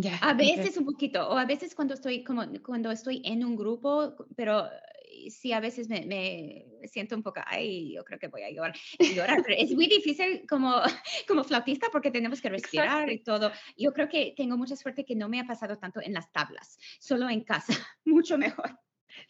[0.00, 0.16] Ya.
[0.22, 4.14] A veces un poquito, o a veces cuando estoy como cuando estoy en un grupo,
[4.36, 8.42] pero eh, sí a veces me, me siento un poco, ay, yo creo que voy
[8.42, 8.76] a llorar,
[9.16, 10.72] llorar, pero es muy difícil como,
[11.26, 13.50] como flautista porque tenemos que respirar y todo.
[13.76, 16.78] Yo creo que tengo mucha suerte que no me ha pasado tanto en las tablas,
[17.00, 17.72] solo en casa,
[18.04, 18.78] mucho mejor.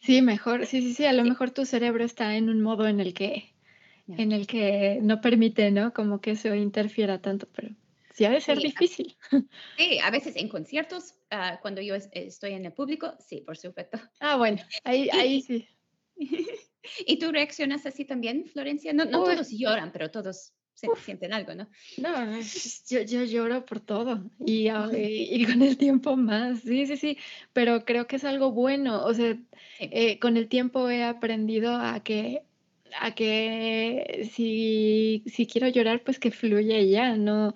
[0.01, 0.67] Sí, mejor.
[0.67, 1.05] Sí, sí, sí.
[1.05, 1.29] A lo Sí.
[1.29, 3.55] mejor tu cerebro está en un modo en el que,
[4.05, 4.15] Ya.
[4.17, 5.93] en el que no permite, ¿no?
[5.93, 7.69] Como que eso interfiera tanto, pero
[8.19, 9.17] sí ha de ser Sí, difícil.
[9.77, 13.55] Sí, a veces en conciertos, ah, cuando yo es- estoy en el público, sí, por
[13.55, 13.97] supuesto.
[14.19, 15.65] Ah, bueno, ahí, ahí sí.
[17.07, 18.91] ¿Y tú reaccionas así también, Florencia?
[18.91, 19.35] No, no Uy.
[19.35, 21.69] todos lloran, pero todos se- sienten algo, ¿no?
[21.97, 22.41] No,
[22.89, 27.17] yo, yo lloro por todo y, y- y con el tiempo más, sí, sí, sí,
[27.53, 29.33] pero creo que es algo bueno, o sea,
[29.77, 29.89] Sí.
[29.93, 32.43] eh, con el tiempo he aprendido a que,
[32.99, 37.53] a que si, si quiero llorar, pues que fluya ya, no,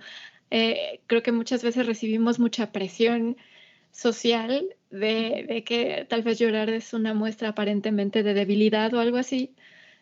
[0.51, 3.37] eh, creo que muchas veces recibimos mucha presión
[3.91, 9.17] social de, de que tal vez llorar es una muestra aparentemente de debilidad o algo
[9.17, 9.51] así,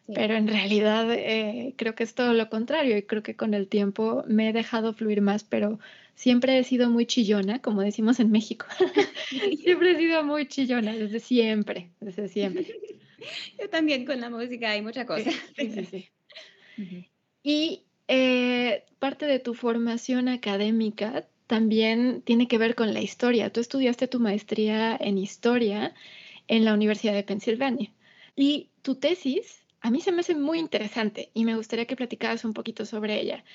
[0.08, 0.14] Sí.
[0.16, 3.68] pero en realidad eh, creo que es todo lo contrario y creo que con el
[3.68, 5.80] tiempo me he dejado fluir más, pero
[6.16, 8.66] siempre he sido muy chillona, como decimos en México.
[9.62, 12.66] siempre he sido muy chillona, desde siempre, desde siempre.
[13.62, 15.36] Yo también con la música hay muchas Sí, cosas.
[15.56, 16.10] sí, sí, sí.
[16.82, 17.06] Ujú.
[17.44, 23.54] Y eh, parte de tu formación académica también tiene que ver con la historia.
[23.54, 25.94] Tú estudiaste tu maestría en historia
[26.50, 27.94] en la Universidad de Pensilvania.
[28.36, 32.44] Y tu tesis a mí se me hace muy interesante y me gustaría que platicaras
[32.44, 33.46] un poquito sobre ella.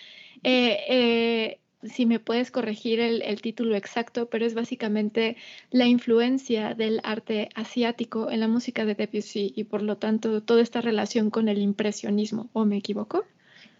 [0.43, 5.37] Eh, eh, si me puedes corregir el, el título exacto, pero es básicamente
[5.71, 10.63] la influencia del arte asiático en la música de Debussy y por lo tanto toda
[10.63, 13.27] esta relación con el impresionismo, ¿o me equivoco?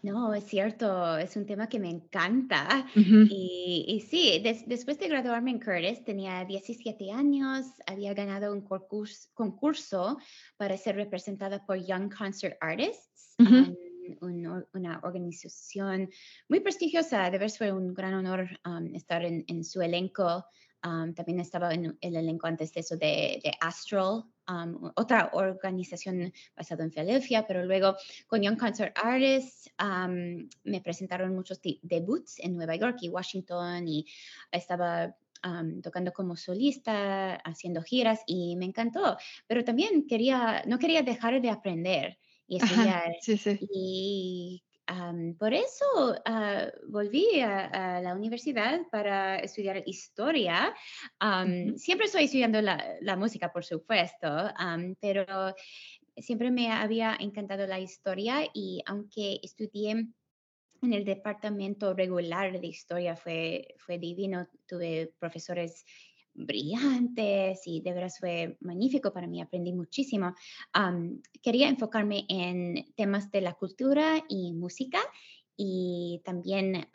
[0.03, 2.87] No, es cierto, es un tema que me encanta.
[2.95, 10.19] y, sí, después de graduarme en Curtis, tenía 17 años, había ganado un concurso, concurso
[10.57, 13.35] para ser representada por Young Concert Artists,
[14.21, 16.11] una organización
[16.49, 17.25] muy prestigiosa.
[17.25, 20.45] De verdad fue un gran honor um, estar en, en, su elenco.
[20.85, 26.33] Um, también estaba en el elenco antes de eso de, de Astral, um, otra organización
[26.57, 29.71] basada en Filadelfia, pero luego con Young Concert Artists
[30.65, 34.07] me presentaron muchos debuts en Nueva York y Washington y
[34.51, 35.15] estaba
[35.83, 41.51] tocando como solista, haciendo giras y me encantó, pero también quería, no quería dejar de
[41.51, 43.15] aprender y estudiar.
[43.21, 43.59] sí, sí.
[43.73, 44.63] Y
[45.39, 45.85] por eso
[46.27, 50.75] uh, volví a, la universidad para estudiar historia.
[51.21, 54.29] Um, Siempre estoy estudiando la, la música, por supuesto,
[55.01, 55.55] pero
[56.17, 60.09] siempre me había encantado la historia y aunque estudié
[60.83, 65.85] en el departamento regular de historia, fue, fue divino, tuve profesores
[66.37, 70.35] brillantes y de verdad fue magnífico para mí, aprendí muchísimo.
[71.43, 75.01] quería enfocarme en temas de la cultura y música
[75.57, 76.89] y también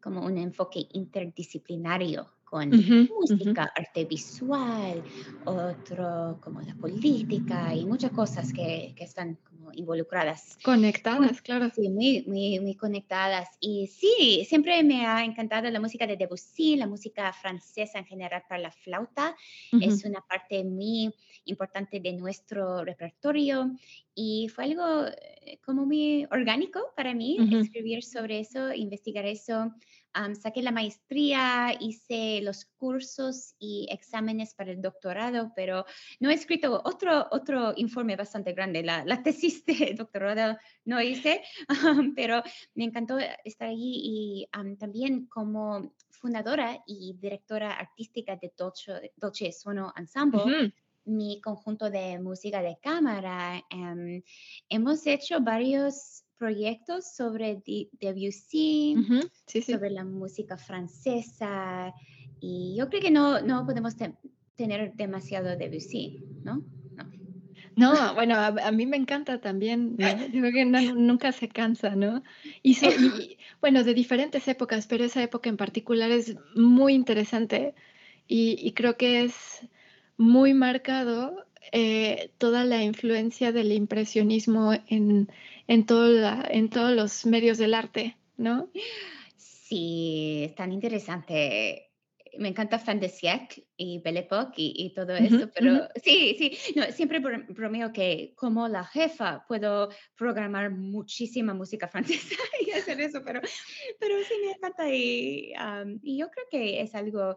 [0.00, 5.02] como un enfoque interdisciplinario con música, arte visual,
[5.44, 9.38] otro como la política y muchas cosas que, que están
[9.74, 10.56] involucradas.
[10.62, 11.70] Conectadas, claro.
[11.74, 13.48] Sí, muy, muy, muy conectadas.
[13.60, 18.42] Y sí, siempre me ha encantado la música de Debussy, la música francesa en general
[18.48, 19.36] para la flauta.
[19.78, 21.12] Es una parte muy
[21.44, 23.70] importante de nuestro repertorio
[24.14, 29.74] y fue algo eh, como muy orgánico para mí escribir sobre eso, investigar eso
[30.34, 35.84] saqué la maestría, hice los cursos y exámenes para el doctorado, pero
[36.20, 38.82] no he escrito otro, otro informe bastante grande.
[38.82, 41.42] La, la tesis de doctorado no hice,
[42.16, 42.42] pero
[42.74, 44.48] me encantó estar allí y
[44.78, 50.72] también como fundadora y directora artística de Dolce, Dolce Suono Ensemble.
[51.04, 53.64] mi conjunto de música de cámara.
[53.70, 54.22] Em,
[54.68, 57.62] hemos hecho varios proyectos sobre
[58.00, 58.96] Debussy,
[59.46, 61.92] sobre la música francesa,
[62.40, 63.94] y yo creo que no, no podemos
[64.56, 66.62] tener demasiado Debussy, ¿no?
[67.76, 69.98] No, bueno, a, mí me encanta también,
[70.32, 72.22] yo creo que nunca se cansa, ¿no?
[72.62, 72.74] Y,
[73.60, 77.74] bueno, de diferentes épocas, pero esa época en particular es muy interesante
[78.26, 79.34] y, creo que es
[80.16, 85.28] muy marcado eh, toda la influencia del impresionismo en,
[85.68, 88.70] en, en todos los medios del arte, ¿no?
[89.36, 91.90] Sí, es tan interesante.
[92.38, 96.84] Me encanta Fan de Siècle y Belle Époque y, todo eso, pero sí, sí, no,
[96.92, 103.40] siempre bromeo que como la jefa puedo programar muchísima música francesa y hacer eso, pero,
[103.98, 105.54] pero sí me encanta y,
[106.02, 107.36] y yo creo que es algo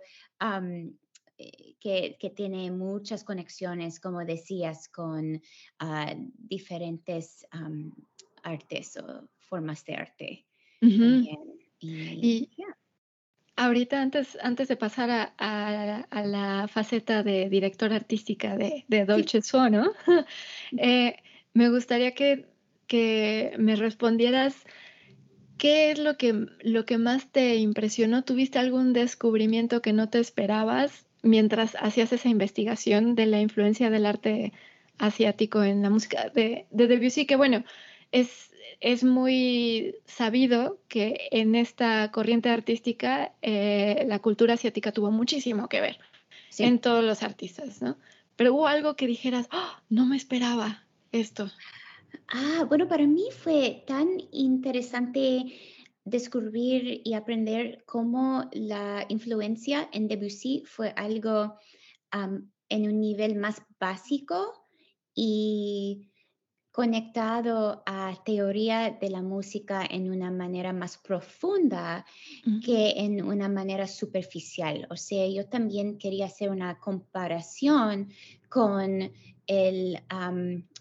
[1.80, 5.41] que, que, tiene muchas conexiones, como decías, con
[5.80, 7.47] ah, diferentes
[8.43, 10.45] artes o formas de arte.
[11.82, 12.49] Y,
[13.56, 19.41] ahorita, antes, antes de pasar a, a, la faceta de directora artística de, de Dolce
[19.41, 19.93] Suono,
[20.78, 21.15] eh,
[21.54, 22.45] me gustaría que,
[22.88, 24.65] que me respondieras
[25.60, 28.23] ¿qué es lo que, lo que más te impresionó?
[28.23, 34.06] ¿Tuviste algún descubrimiento que no te esperabas mientras hacías esa investigación de la influencia del
[34.06, 34.54] arte
[34.98, 37.26] asiático en la música de, de Debussy?
[37.26, 37.64] Que bueno,
[38.12, 45.68] es, es muy sabido que en esta corriente artística eh, la cultura asiática tuvo muchísimo
[45.68, 46.00] que ver
[46.58, 47.98] en todos los artistas, ¿no?
[48.36, 49.82] Pero hubo algo que dijeras, ¡Ah!
[49.90, 51.52] no me esperaba esto.
[52.28, 55.46] Ah, bueno, para mí fue tan interesante
[56.06, 61.56] descubrir y aprender cómo la influencia en Debussy fue algo
[62.12, 64.66] en un nivel más básico
[65.14, 66.10] y
[66.72, 72.06] conectado a teoría de la música en una manera más profunda
[72.64, 74.88] que en una manera superficial.
[74.90, 78.14] O sea, yo también quería hacer una comparación
[78.50, 79.12] con
[79.48, 80.00] el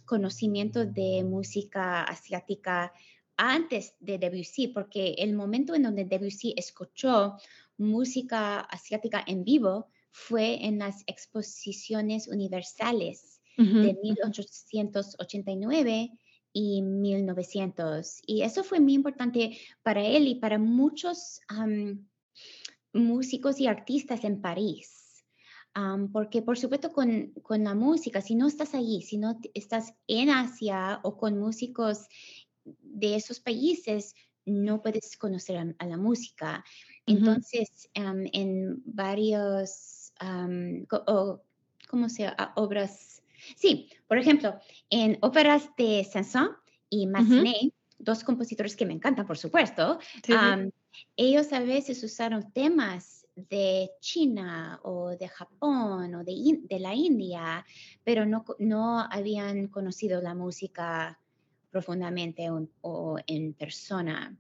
[0.04, 2.92] conocimiento de música asiática
[3.38, 7.38] antes de Debussy, porque el momento en donde Debussy escuchó
[7.78, 16.10] música asiática en vivo fue en las exposiciones universales de 1889
[16.52, 18.22] y 1900.
[18.26, 21.40] Y eso fue muy importante para él y para muchos
[22.92, 25.24] músicos y artistas en París.
[26.12, 30.30] porque por supuesto con, con, la música, si no estás allí, si no estás en
[30.30, 32.08] Asia o con músicos
[32.90, 34.14] de esos países
[34.48, 36.64] no puedes conocer a, la música.
[37.06, 40.12] Entonces, en varios,
[41.88, 42.52] ¿cómo se llama?
[42.56, 43.22] Obras.
[43.56, 44.58] Sí, por ejemplo,
[44.90, 46.56] en óperas de Saint-Saëns
[46.90, 49.98] y Massenet, dos compositores que me encantan, por supuesto,
[51.16, 57.64] ellos a veces usaron temas de China o de Japón o de, de la India,
[58.02, 61.20] pero no, no habían conocido la música
[61.70, 62.48] profundamente
[62.80, 64.36] o, en persona.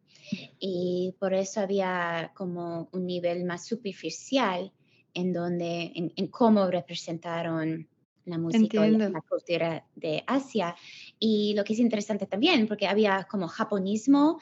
[0.58, 4.72] Y por eso había como un nivel más superficial
[5.14, 7.88] en donde, en, cómo representaron
[8.24, 10.76] la música y la cultura de Asia.
[11.18, 14.38] Y lo que es interesante también, porque había como japonismo,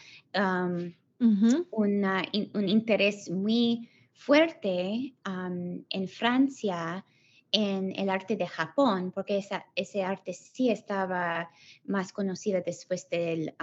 [1.70, 7.05] un interés muy fuerte en Francia
[7.57, 9.43] en el arte de Japón, porque
[9.75, 11.51] ese arte sí estaba
[11.85, 13.55] más conocido después del,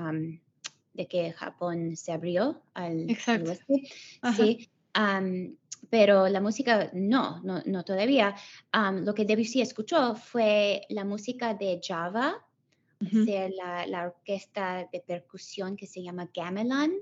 [0.94, 3.06] de que Japón se abrió al,
[3.46, 3.84] oeste.
[4.36, 4.68] Sí,
[5.91, 8.36] pero la música no, no, todavía.
[8.74, 12.44] lo que Debussy escuchó fue la música de Java,
[13.00, 16.94] la, la, orquesta de percusión que se llama Gamelan,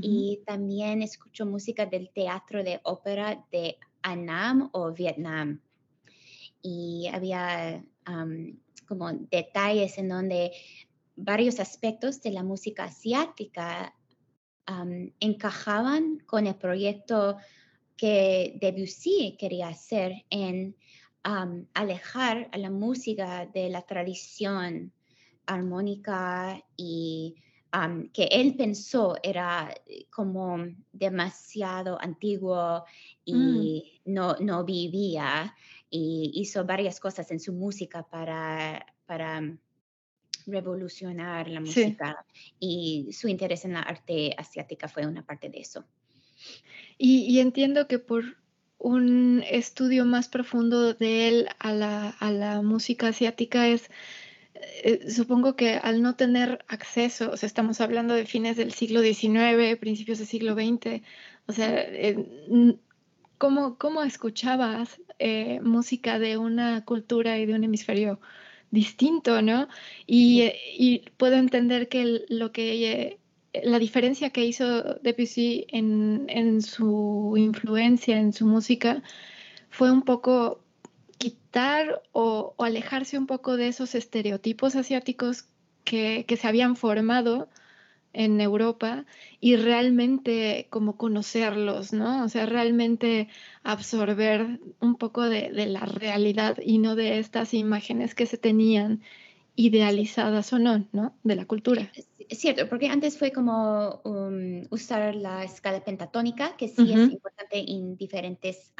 [0.00, 5.60] y también escuchó música del teatro de ópera de Annam o Vietnam
[6.64, 7.84] y había
[8.88, 10.52] como detalles en donde
[11.14, 13.94] varios aspectos de la música asiática
[15.20, 17.36] encajaban con el proyecto
[17.96, 20.74] que Debussy quería hacer en
[21.74, 24.90] alejar a la música de la tradición
[25.46, 27.34] armónica y
[28.12, 29.74] que él pensó era
[30.10, 32.84] como demasiado antiguo
[33.26, 33.56] mm.
[33.60, 35.54] y no, no vivía
[35.96, 39.58] y hizo varias cosas en su música para, para mm,
[40.46, 42.26] revolucionar la música
[42.58, 45.84] y su interés en la arte asiática fue una parte de eso.
[46.98, 48.24] Y, entiendo que por
[48.78, 53.88] un estudio más profundo de él a la, a la música asiática es,
[54.82, 59.00] eh, supongo que al no tener acceso, o sea, estamos hablando de fines del siglo
[59.00, 61.02] XIX, principios del siglo XX,
[61.46, 62.16] o sea, eh,
[63.44, 68.18] ¿cómo, ¿cómo, escuchabas eh, música de una cultura y de un hemisferio
[68.70, 69.68] distinto, ¿no?
[70.06, 73.18] Y, eh, puedo entender que lo que
[73.62, 79.02] la diferencia que hizo Debussy en, en su influencia, en su música,
[79.68, 80.64] fue un poco
[81.18, 85.44] quitar o, alejarse un poco de esos estereotipos asiáticos
[85.84, 87.50] que, que se habían formado
[88.14, 89.04] en Europa
[89.40, 92.24] y realmente como conocerlos, ¿no?
[92.24, 93.28] O sea, realmente
[93.62, 99.02] absorber un poco de, la realidad y no de estas imágenes que se tenían
[99.56, 101.14] idealizadas o no, ¿no?
[101.22, 101.90] De la cultura.
[102.28, 107.58] Es cierto, porque antes fue como um, usar la escala pentatónica, que sí es importante
[107.58, 108.72] en diferentes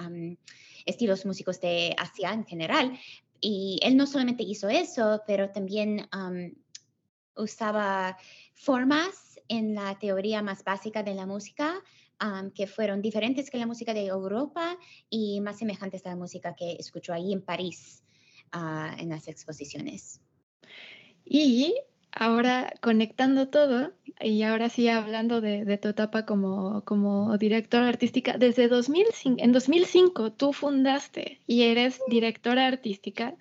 [0.86, 2.98] estilos músicos de Asia en general.
[3.40, 6.08] Y él no solamente hizo eso, pero también
[7.36, 8.16] usaba
[8.54, 11.82] formas en la teoría más básica de la música
[12.54, 14.78] que fueron diferentes que la música de Europa
[15.10, 18.02] y más semejantes a la música que escuchó ahí en París
[18.52, 20.20] ah, en las exposiciones.
[21.24, 21.74] Y
[22.12, 28.68] ahora conectando todo, y ahora sí hablando de, tu etapa como, como directora artística, desde
[28.68, 33.34] 2005, en 2005 tú fundaste y eres directora artística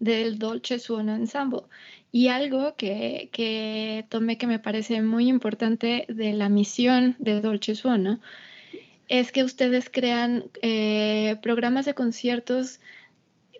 [0.00, 1.62] del Dolce Suono Ensemble.
[2.10, 7.74] Y algo que, que tomé que me parece muy importante de la misión de Dolce
[7.74, 8.20] Suono
[9.08, 12.80] es que ustedes crean eh, programas de conciertos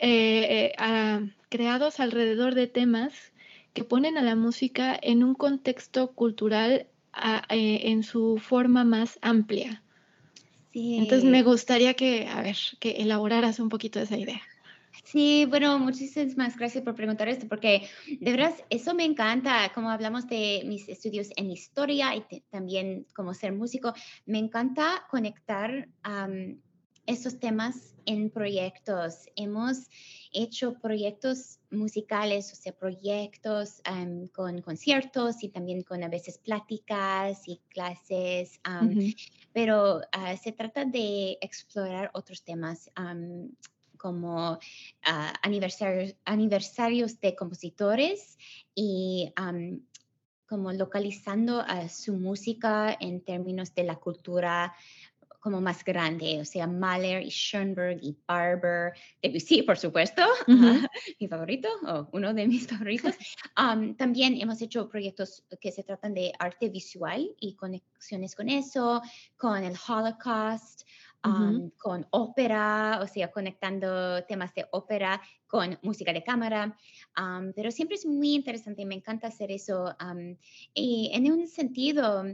[0.01, 3.33] eh, eh, creados alrededor de temas
[3.73, 6.87] que ponen a la música en un contexto cultural
[7.51, 9.83] en su forma más amplia.
[10.73, 14.41] Entonces me gustaría que, a ver, que elaboraras un poquito esa idea.
[15.05, 17.89] Sí, bueno, muchísimas gracias por preguntar esto, porque
[18.21, 23.35] de verdad eso me encanta, como hablamos de mis estudios en historia y también como
[23.35, 23.95] ser músico,
[24.27, 25.89] me encanta conectar
[27.07, 29.27] esos temas en proyectos.
[29.35, 29.89] Hemos
[30.33, 33.81] hecho proyectos musicales, o sea, proyectos
[34.33, 38.61] con conciertos y también con a veces pláticas y clases,
[39.53, 42.91] pero ah, se trata de explorar otros temas
[43.99, 44.59] como
[45.05, 48.39] ah, aniversarios, aniversarios de compositores
[48.75, 49.33] y
[50.47, 54.75] como localizando a su música en términos de la cultura
[55.41, 58.93] como más grande, o sea, Mahler y Schoenberg y Barber,
[59.23, 63.15] Debussy, por supuesto, mi favorito, o uno de mis favoritos.
[63.97, 69.01] también hemos hecho proyectos que se tratan de arte visual y conexiones con eso,
[69.37, 70.83] con el Holocaust,
[71.21, 76.77] con ópera, o sea, conectando temas de ópera con música de cámara,
[77.55, 79.95] pero siempre es muy interesante y me encanta hacer eso.
[80.75, 82.25] y en un sentido,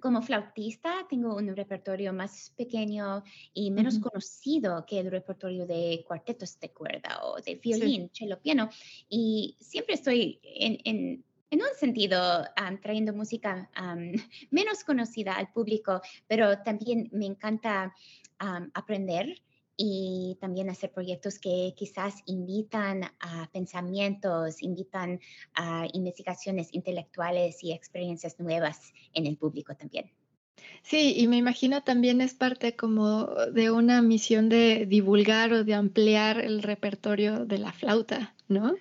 [0.00, 6.60] como flautista tengo un repertorio más pequeño y menos conocido que el repertorio de cuartetos
[6.60, 8.68] de cuerda o de violín, cello, piano.
[9.08, 12.44] Y siempre estoy en, en, en un sentido
[12.80, 13.70] trayendo música
[14.50, 17.94] menos conocida al público, pero también me encanta
[18.74, 19.42] aprender
[19.82, 25.20] y también hacer proyectos que quizás invitan a pensamientos, invitan
[25.54, 30.10] a investigaciones intelectuales y experiencias nuevas en el público también.
[30.82, 35.72] Sí, y me imagino también es parte como de una misión de divulgar o de
[35.72, 38.74] ampliar el repertorio de la flauta, ¿no?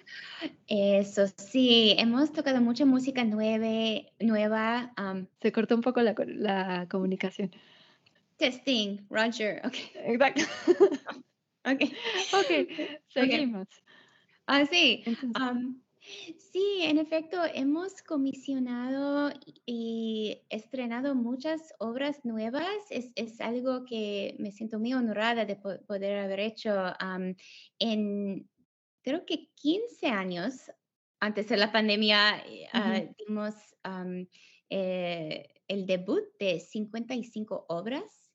[0.67, 4.91] Eso sí, hemos tocado mucha música nueve, nueva.
[5.41, 7.51] Se cortó un poco la, la comunicación.
[8.37, 9.61] Testing, Roger.
[9.65, 9.75] Ok.
[9.95, 10.41] Exacto.
[11.65, 11.81] ok.
[12.33, 12.69] Ok,
[13.09, 13.67] seguimos.
[14.47, 15.03] Ah, sí.
[16.51, 19.31] sí, en efecto, hemos comisionado
[19.67, 22.65] y estrenado muchas obras nuevas.
[22.89, 26.73] Es, es algo que me siento muy honrada de poder haber hecho
[27.77, 28.49] en,
[29.09, 30.71] creo que 15 años
[31.19, 32.43] antes de la pandemia.
[32.73, 33.55] Uh dimos
[34.69, 38.31] eh, el debut de 55 obras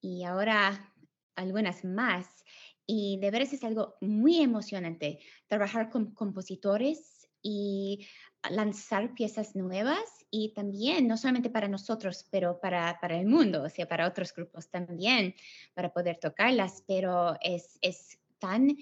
[0.00, 0.92] y ahora
[1.34, 2.44] algunas más.
[2.86, 8.06] Y de veras es algo muy emocionante trabajar con compositores y
[8.50, 13.68] lanzar piezas nuevas y también, no solamente para nosotros, pero para, para el mundo, o
[13.68, 15.34] sea, para otros grupos también,
[15.74, 18.76] para poder tocarlas, pero es, es tan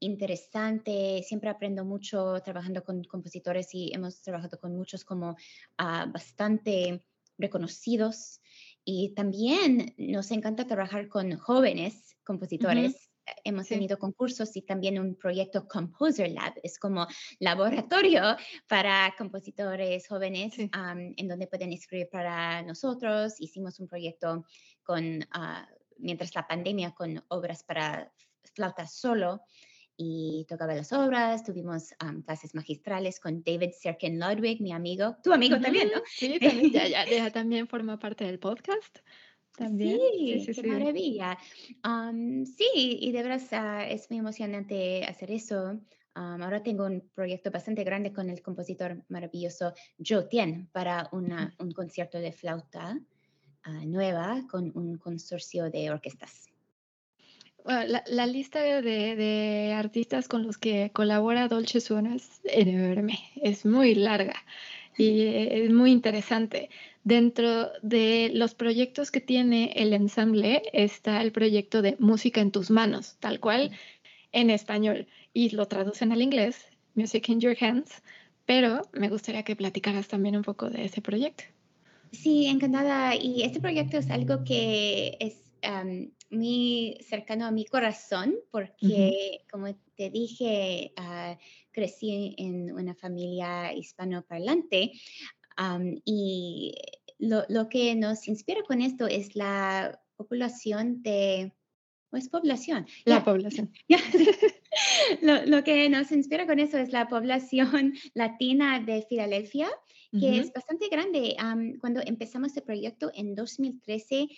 [0.00, 5.36] interesante, siempre aprendo mucho trabajando con compositores y hemos trabajado con muchos como
[5.78, 7.04] ah, bastante
[7.36, 8.40] reconocidos
[8.84, 13.10] y también nos encanta trabajar con jóvenes compositores.
[13.44, 16.54] Hemos tenido concursos y también un proyecto Composer Lab.
[16.62, 17.06] Es como
[17.38, 18.22] laboratorio
[18.68, 23.38] para compositores jóvenes en donde pueden escribir para nosotros.
[23.38, 24.46] Hicimos un proyecto
[24.82, 25.68] con, ah,
[25.98, 28.10] mientras la pandemia con obras para
[28.54, 29.42] flauta solo
[30.00, 31.92] y tocaba las obras, tuvimos
[32.24, 36.00] clases magistrales con David Serkin Ludwig, mi amigo, tu amigo también, ¿no?
[36.06, 39.00] Sí, también, ya, ya, también forma parte del podcast.
[39.56, 39.98] También.
[40.16, 41.36] Sí, sí, qué maravilla.
[42.44, 45.80] sí, y de verdad ah, es muy emocionante hacer eso.
[46.14, 51.72] ahora tengo un proyecto bastante grande con el compositor maravilloso Joe Tien para una, un
[51.72, 53.00] concierto de flauta
[53.64, 56.47] ah, nueva con un consorcio de orquestas
[57.68, 64.34] la, lista de, artistas con los que colabora Dolce Suona es enorme, es muy larga
[64.96, 66.70] y es muy interesante.
[67.04, 72.70] Dentro de los proyectos que tiene el ensamble está el proyecto de Música en tus
[72.70, 73.70] manos, tal cual
[74.32, 78.02] en español, y lo traducen al inglés, Music in Your Hands,
[78.44, 81.44] pero me gustaría que platicaras también un poco de ese proyecto.
[82.12, 83.14] Sí, encantada.
[83.14, 85.36] Y este proyecto es algo que es
[86.30, 91.38] muy cercano a mi corazón porque, como te dije, ah,
[91.72, 94.92] crecí en una familia hispanoparlante
[96.04, 96.74] y
[97.18, 101.52] lo, lo, que nos inspira con esto es la población de...
[102.10, 102.86] ¿O es población?
[103.04, 103.70] La población.
[105.20, 109.68] lo, lo, que nos inspira con eso es la población latina de Filadelfia,
[110.18, 111.36] que es bastante grande.
[111.80, 114.28] cuando empezamos el proyecto en 2013,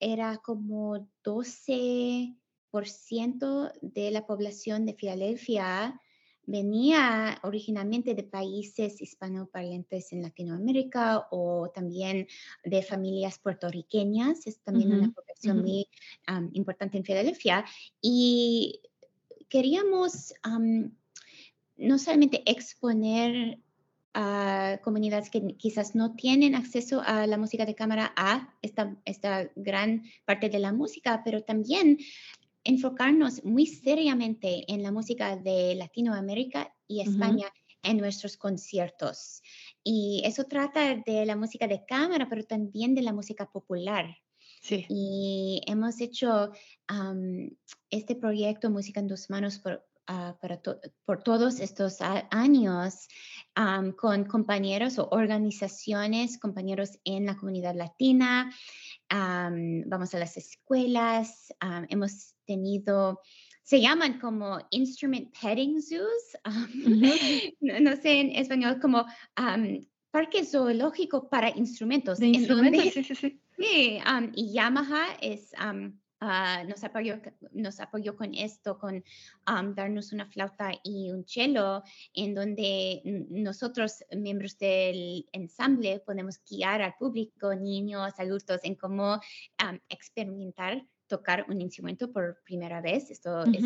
[0.00, 6.00] era como 12% de la población de Filadelfia
[6.46, 12.26] venía originalmente de países hispanoparlantes en Latinoamérica o también
[12.64, 14.46] de familias puertorriqueñas.
[14.46, 15.86] Es también una población muy
[16.52, 17.64] importante en Filadelfia.
[18.00, 18.80] Y
[19.48, 20.34] queríamos
[21.76, 23.60] no solamente exponer
[24.14, 29.50] a comunidades que quizás no tienen acceso a la música de cámara, a esta, esta
[29.56, 31.98] gran parte de la música, pero también
[32.64, 37.46] enfocarnos muy seriamente en la música de Latinoamérica y España
[37.82, 39.42] en nuestros conciertos.
[39.82, 44.16] Y eso trata de la música de cámara, pero también de la música popular.
[44.60, 44.84] Sí.
[44.88, 46.50] Y hemos hecho
[47.88, 50.60] este proyecto Música en tus manos por, Ah, para
[51.04, 53.06] por todos estos años
[53.96, 58.52] con compañeros o organizaciones, compañeros en la comunidad latina,
[59.08, 61.54] vamos a las escuelas,
[61.88, 63.20] hemos tenido
[63.62, 66.36] se llaman como instrument petting zoos,
[67.60, 69.06] no, sé en español, como
[70.10, 72.18] parque zoológico para instrumentos.
[72.18, 73.40] De instrumentos, sí, sí, sí.
[73.60, 74.00] Sí,
[74.34, 75.52] y Yamaha es,
[76.20, 77.20] ah, nos, apoyó,
[77.52, 79.02] nos apoyó con esto, con
[79.74, 81.82] darnos una flauta y un cello,
[82.14, 89.20] en donde nosotros, miembros del ensamble, podemos guiar al público, niños, adultos, en cómo
[89.88, 93.10] experimentar tocar un instrumento por primera vez.
[93.10, 93.64] Esto es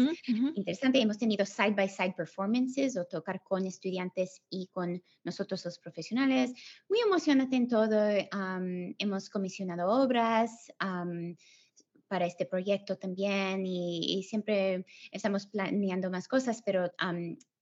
[0.56, 1.00] interesante.
[1.00, 6.52] Hemos tenido side by side performances o tocar con estudiantes y con nosotros los profesionales.
[6.88, 8.08] Muy emocionante en todo.
[8.98, 10.72] hemos comisionado obras.
[12.08, 16.90] Para este proyecto también y, siempre estamos planeando más cosas, pero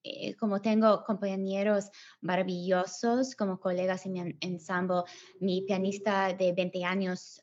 [0.05, 1.91] eh, como tengo compañeros
[2.21, 5.03] maravillosos como colegas en mi ensamble,
[5.39, 7.41] mi pianista de 20 años,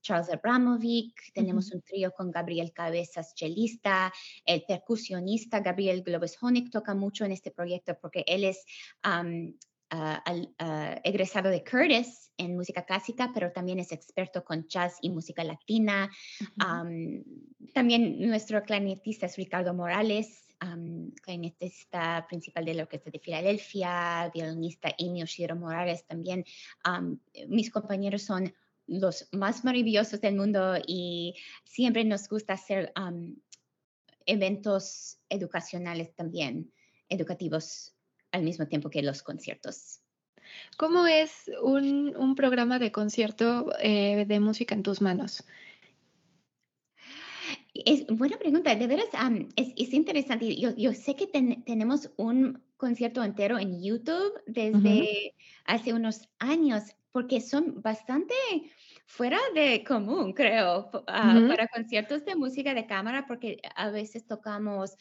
[0.00, 4.12] Charles Abramovic, tenemos un trío con Gabriel Cabezas, chelista,
[4.44, 8.64] el percusionista Gabriel Globes Honig toca mucho en este proyecto porque él es
[11.04, 16.10] egresado de Curtis en música clásica, pero también es experto con jazz y música latina.
[17.74, 24.94] también nuestro clarinetista es Ricardo Morales, um, clarinetista principal de la Orquesta de Filadelfia, violinista
[24.98, 26.44] Amy Oshiro Morales también.
[27.48, 28.52] mis compañeros son
[28.86, 32.92] los más maravillosos del mundo y siempre nos gusta hacer
[34.26, 36.72] eventos educacionales también,
[37.08, 37.94] educativos
[38.32, 40.00] al mismo tiempo que los conciertos.
[40.76, 45.44] ¿Cómo es un, programa de concierto eh, de música en tus manos?
[47.74, 49.08] Es buena pregunta, de veras
[49.56, 50.56] es, interesante.
[50.56, 57.40] Yo, yo sé que tenemos un concierto entero en YouTube desde hace unos años, porque
[57.40, 58.34] son bastante
[59.06, 64.96] fuera de común, creo, ah, para conciertos de música de cámara, porque a veces tocamos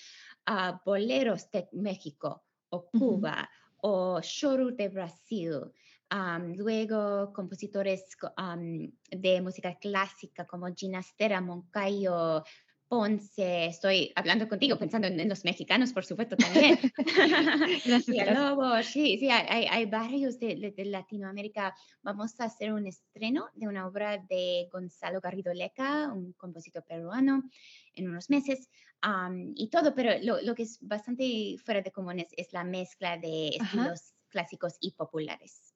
[0.86, 3.50] boleros de México o Cuba
[3.82, 5.72] o choro de Brasil.
[6.56, 8.04] luego compositores
[9.12, 12.44] de música clásica como Ginastera, Moncayo,
[12.90, 16.80] Ponce, estoy hablando contigo, pensando en, los mexicanos, por supuesto, también.
[17.86, 18.88] Gracias.
[18.88, 21.76] sí, sí, hay, hay varios de, Latinoamérica.
[22.02, 27.44] Vamos a hacer un estreno de una obra de Gonzalo Garrido Leca, un compositor peruano,
[27.94, 28.68] en unos meses.
[29.54, 34.16] y todo, pero lo, que es bastante fuera de común es, la mezcla de estilos
[34.30, 35.69] clásicos y populares.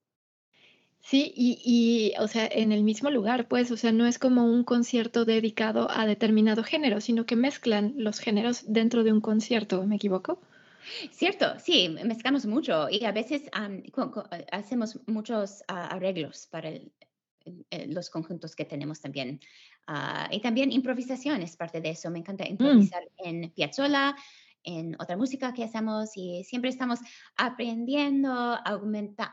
[1.06, 4.64] Sí, y, o sea, en el mismo lugar, pues, o sea, no es como un
[4.64, 9.98] concierto dedicado a determinado género, sino que mezclan los géneros dentro de un concierto, ¿me
[9.98, 10.42] equivoco?
[11.12, 13.44] Cierto, sí, mezclamos mucho y a veces
[14.52, 16.72] hacemos muchos ah, arreglos para
[17.88, 19.42] los conjuntos que tenemos también.
[19.88, 22.10] Ah, y también improvisación es parte de eso.
[22.10, 22.52] Me encanta mm.
[22.52, 24.16] improvisar en piazzola,
[24.64, 27.00] en otra música que hacemos y siempre estamos
[27.36, 28.32] aprendiendo,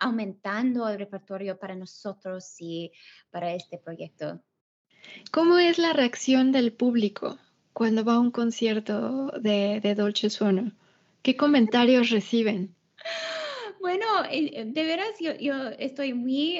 [0.00, 2.92] aumentando el repertorio para nosotros y
[3.30, 4.40] para este proyecto.
[5.30, 7.38] ¿Cómo es la reacción del público
[7.72, 10.72] cuando va a un concierto de, de Dolce Suono?
[11.22, 12.74] ¿Qué comentarios reciben?
[13.80, 16.58] Bueno, eh, de veras yo, yo estoy muy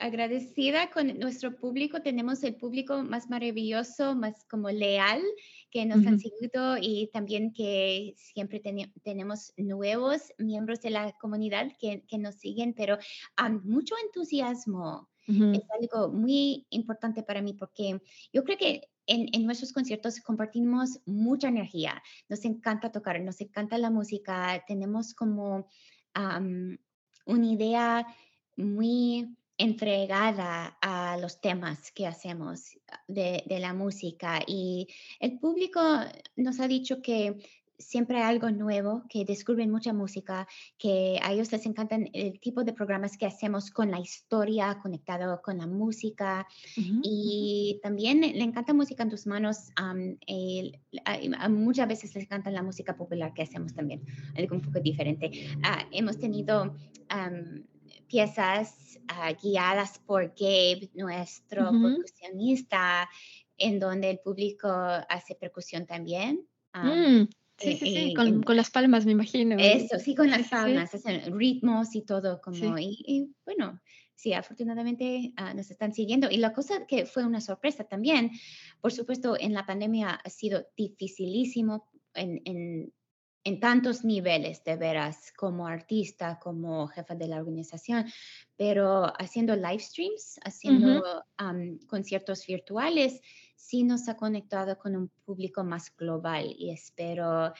[0.00, 2.02] agradecida con nuestro público.
[2.02, 5.22] Tenemos el público más maravilloso, más como leal
[5.70, 8.60] que nos han seguido y también que siempre
[9.04, 12.98] tenemos nuevos miembros de la comunidad que, que nos siguen, pero
[13.40, 15.08] um, mucho entusiasmo.
[15.28, 18.00] Es algo muy importante para mí porque
[18.32, 22.00] yo creo que en, en, nuestros conciertos compartimos mucha energía.
[22.28, 25.66] Nos encanta tocar, nos encanta la música, tenemos como
[27.26, 28.06] una idea
[28.56, 34.40] muy entregada a los temas que hacemos ah, de, la música.
[34.46, 34.88] Y
[35.20, 35.80] el público
[36.36, 37.36] nos ha dicho que
[37.78, 40.46] siempre hay algo nuevo, que descubren mucha música,
[40.78, 45.40] que a ellos les encantan el tipo de programas que hacemos con la historia, conectado
[45.42, 46.46] con la música.
[47.02, 49.70] y también le encanta música en tus manos.
[51.50, 54.02] muchas veces les encanta la música popular que hacemos también,
[54.36, 55.30] algo un poco diferente.
[55.62, 56.74] Ah, hemos tenido
[58.08, 63.08] piezas ah, guiadas por Gabe, nuestro percusionista,
[63.58, 66.46] en donde el público hace percusión también.
[66.74, 67.24] Mm,
[67.58, 69.56] sí, sí, sí, con, con, las palmas, me imagino.
[69.58, 73.80] Eso, sí, con las palmas, hacen ritmos y todo, como, y, bueno,
[74.14, 76.30] sí, afortunadamente ah, nos están siguiendo.
[76.30, 78.30] Y la cosa que fue una sorpresa también,
[78.80, 82.92] por supuesto, en la pandemia ha sido dificilísimo en, en
[83.46, 88.04] en tantos niveles de veras, como artista, como jefa de la organización,
[88.56, 91.24] pero haciendo live streams, haciendo
[91.86, 93.20] conciertos virtuales,
[93.56, 97.52] sí nos ha conectado con un público más global y espero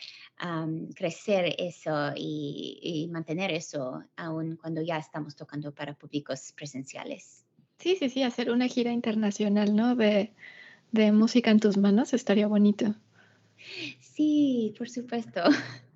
[0.94, 7.44] crecer eso y, mantener eso aún cuando ya estamos tocando para públicos presenciales.
[7.78, 9.96] Sí, sí, sí, hacer una gira internacional, ¿no?
[9.96, 10.32] De,
[10.92, 12.94] de música en tus manos estaría bonito.
[14.00, 15.42] Sí, por supuesto.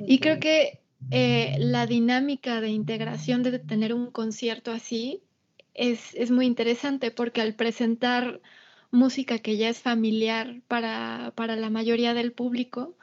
[0.00, 0.80] Y creo que
[1.12, 5.22] eh, la dinámica de integración de tener un concierto así
[5.74, 8.40] es, es, muy interesante porque al presentar
[8.94, 12.96] música que ya es familiar para, para, la mayoría del público,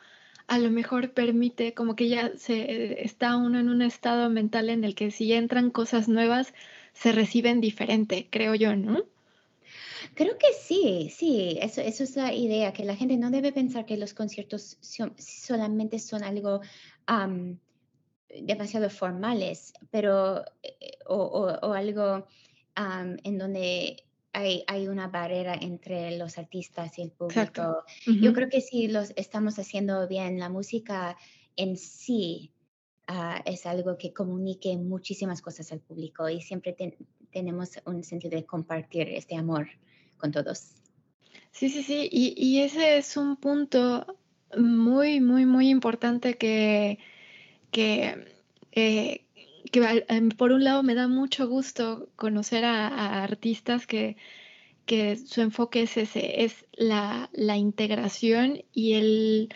[0.47, 4.83] a lo mejor permite como que ya se está uno en un estado mental en
[4.83, 6.53] el que si entran cosas nuevas
[6.93, 9.03] se reciben diferente, creo yo, ¿no?
[10.15, 13.85] Creo que sí, sí, eso, eso es la idea, que la gente no debe pensar
[13.85, 16.61] que los conciertos solamente son algo
[18.39, 22.25] demasiado formales, pero, eh, o, algo
[23.23, 24.03] en donde
[24.33, 27.83] hay, hay, una barrera entre los artistas y el público.
[28.05, 31.17] Yo creo que si los estamos haciendo bien, la música
[31.55, 32.53] en sí
[33.07, 36.75] ah, es algo que comunique muchísimas cosas al público y siempre
[37.31, 39.67] tenemos un sentido de compartir este amor
[40.17, 40.75] con todos.
[41.51, 44.05] Sí, sí, sí, y, ese es un punto
[44.57, 46.97] muy, muy, muy importante que,
[47.71, 48.35] que,
[48.71, 49.25] eh,
[49.73, 54.17] em, por un lado me da mucho gusto conocer a, artistas que,
[54.85, 59.49] que, su enfoque es ese, es la, la integración y el,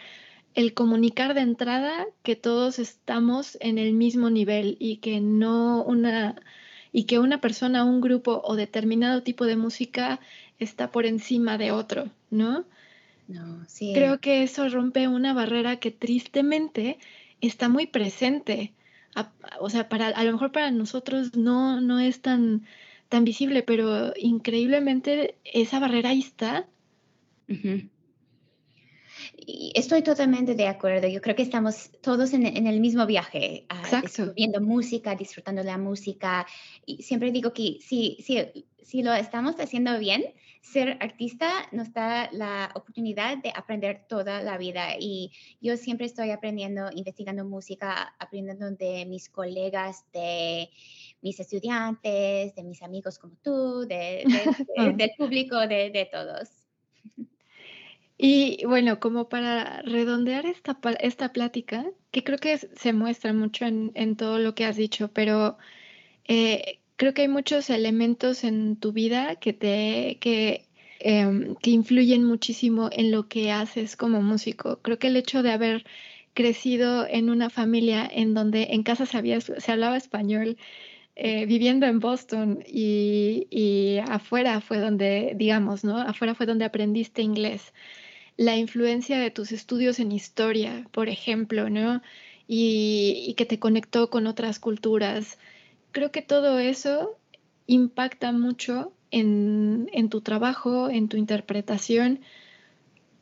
[0.54, 6.36] el comunicar de entrada que todos estamos en el mismo nivel y que no una
[6.96, 10.22] y que una persona, un grupo o determinado tipo de música
[10.60, 12.64] está por encima de otro, ¿no?
[13.28, 13.92] No, sí.
[13.94, 16.98] Creo que eso rompe una barrera que tristemente
[17.42, 18.72] está muy presente.
[19.60, 22.66] O sea, para, a lo mejor para nosotros no, no es tan,
[23.10, 26.68] tan visible, pero increíblemente esa barrera ahí está.
[29.38, 31.08] Estoy totalmente de acuerdo.
[31.08, 36.46] Yo creo que estamos todos en, el mismo viaje, uh, viendo música, disfrutando la música.
[36.86, 40.24] Y siempre digo que si, si, si lo estamos haciendo bien,
[40.62, 44.96] ser artista nos da la oportunidad de aprender toda la vida.
[45.00, 45.32] Y
[45.62, 50.70] yo siempre estoy aprendiendo, investigando música, aprendiendo de mis colegas, de
[51.22, 54.24] mis estudiantes, de mis amigos como tú, de,
[54.96, 56.65] del público, de todos.
[58.18, 63.92] Y bueno, como para redondear esta, esta plática, que creo que se muestra mucho en,
[63.96, 65.58] en todo lo que has dicho, pero
[66.28, 70.66] eh, creo que hay muchos elementos en tu vida que te que,
[71.00, 74.80] em, que influyen muchísimo en lo que haces como músico.
[74.82, 75.86] Creo que el hecho de haber
[76.34, 80.58] crecido en una familia en donde en casa se, hablaba español,
[81.16, 85.98] eh, viviendo en Boston y, y, afuera fue donde, digamos, ¿no?
[85.98, 87.74] Afuera fue donde aprendiste inglés
[88.38, 92.02] la influencia de tus estudios en historia, por ejemplo, ¿no?
[92.48, 95.40] Y, que te conectó con otras culturas.
[95.92, 97.18] Creo que todo eso
[97.68, 102.20] impacta mucho en, tu trabajo, en tu interpretación.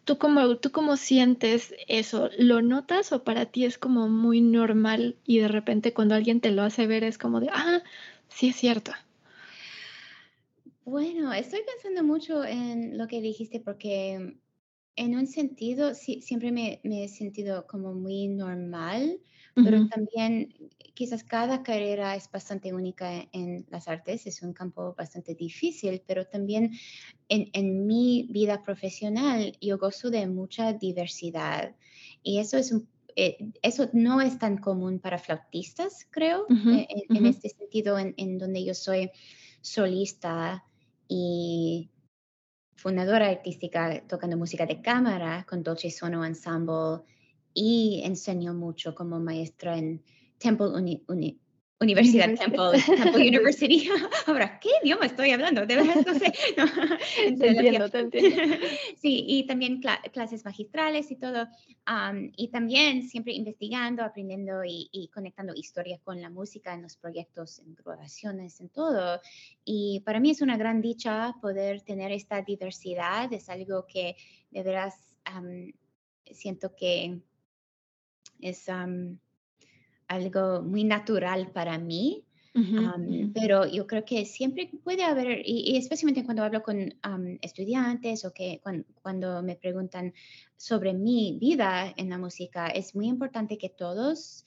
[0.03, 2.29] ¿Tú cómo, ¿Tú cómo sientes eso?
[2.37, 6.51] ¿Lo notas o para ti es como muy normal y de repente cuando alguien te
[6.51, 7.81] lo hace ver es como de, ah,
[8.27, 8.91] sí es cierto?
[10.83, 14.35] Bueno, estoy pensando mucho en lo que dijiste porque
[14.95, 19.19] en un sentido, sí, siempre me, he sentido como muy normal,
[19.55, 20.51] pero también
[20.95, 26.25] quizás cada carrera es bastante única en las artes, es un campo bastante difícil, pero
[26.25, 26.71] también
[27.29, 31.75] en, mi vida profesional yo gozo de mucha diversidad
[32.23, 32.75] y eso es
[33.15, 38.39] eh, eso no es tan común para flautistas, creo, eh, en, este sentido, en, en
[38.39, 39.11] donde yo soy
[39.61, 40.63] solista
[41.07, 41.91] y
[42.83, 46.99] fundadora artística tocando música de cámara con Dolce Sono Ensemble
[47.53, 50.03] y enseño mucho como maestra en
[50.37, 50.67] Temple
[51.07, 51.39] Uni,
[51.79, 53.89] Universidad Temple, Temple University.
[54.27, 55.65] Ahora, ¿qué idioma estoy hablando?
[55.65, 56.33] De verdad, no sé.
[57.17, 58.55] entiendo, te entiendo.
[59.01, 61.47] Sí, y también clases magistrales y todo.
[62.37, 67.75] y también siempre investigando, aprendiendo y, conectando historias con la música en los proyectos, en
[67.75, 69.19] grabaciones, en todo.
[69.65, 73.31] Y para mí es una gran dicha poder tener esta diversidad.
[73.33, 74.15] Es algo que
[74.51, 75.15] de veras
[76.31, 77.19] siento que
[78.39, 78.69] es
[80.13, 82.25] algo muy natural para mí
[83.33, 86.93] Pero yo creo que siempre puede haber, y, especialmente cuando hablo con
[87.41, 88.61] estudiantes o que
[89.01, 90.13] cuando, me preguntan
[90.55, 94.45] sobre mi vida en la música, es muy importante que todos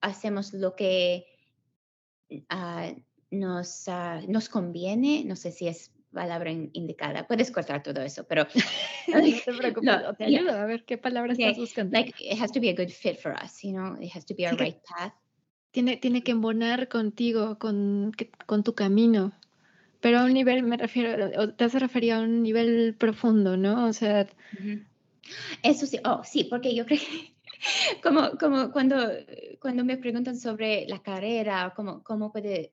[0.00, 1.24] hacemos lo que
[2.50, 2.92] ah,
[3.30, 7.28] nos, ah, nos conviene, no sé si es palabra indicada.
[7.28, 8.48] Puedes cortar todo eso, pero
[9.06, 11.96] no te preocupes, te ayudo a ver qué palabra estás buscando.
[11.96, 14.34] Like it has to be a good fit for us, you know, it has to
[14.34, 15.12] be a right path.
[15.70, 18.12] Tiene, tiene que embonar contigo, con,
[18.46, 19.32] con tu camino.
[20.00, 23.86] Pero a un nivel, me refiero, te has referido a un nivel profundo, ¿no?
[23.86, 24.26] O sea.
[25.62, 27.00] Eso sí, oh, sí, porque yo creo
[28.02, 28.96] como, como cuando,
[29.60, 32.72] cuando me preguntan sobre la carrera, cómo, cómo puede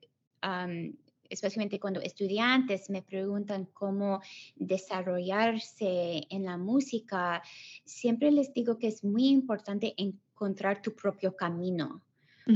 [1.30, 4.20] especialmente cuando estudiantes me preguntan cómo
[4.54, 7.42] desarrollarse en la música,
[7.84, 12.02] siempre les digo que es muy importante encontrar tu propio camino.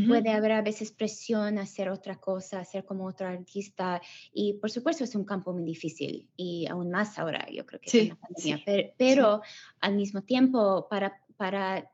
[0.07, 4.01] Puede haber a veces presión a hacer otra cosa, hacer como otro artista
[4.33, 7.91] y por supuesto es un campo muy difícil y aún más ahora yo creo que
[7.91, 8.62] sí, pandemia,
[8.97, 9.43] pero,
[9.81, 11.91] al mismo tiempo para, para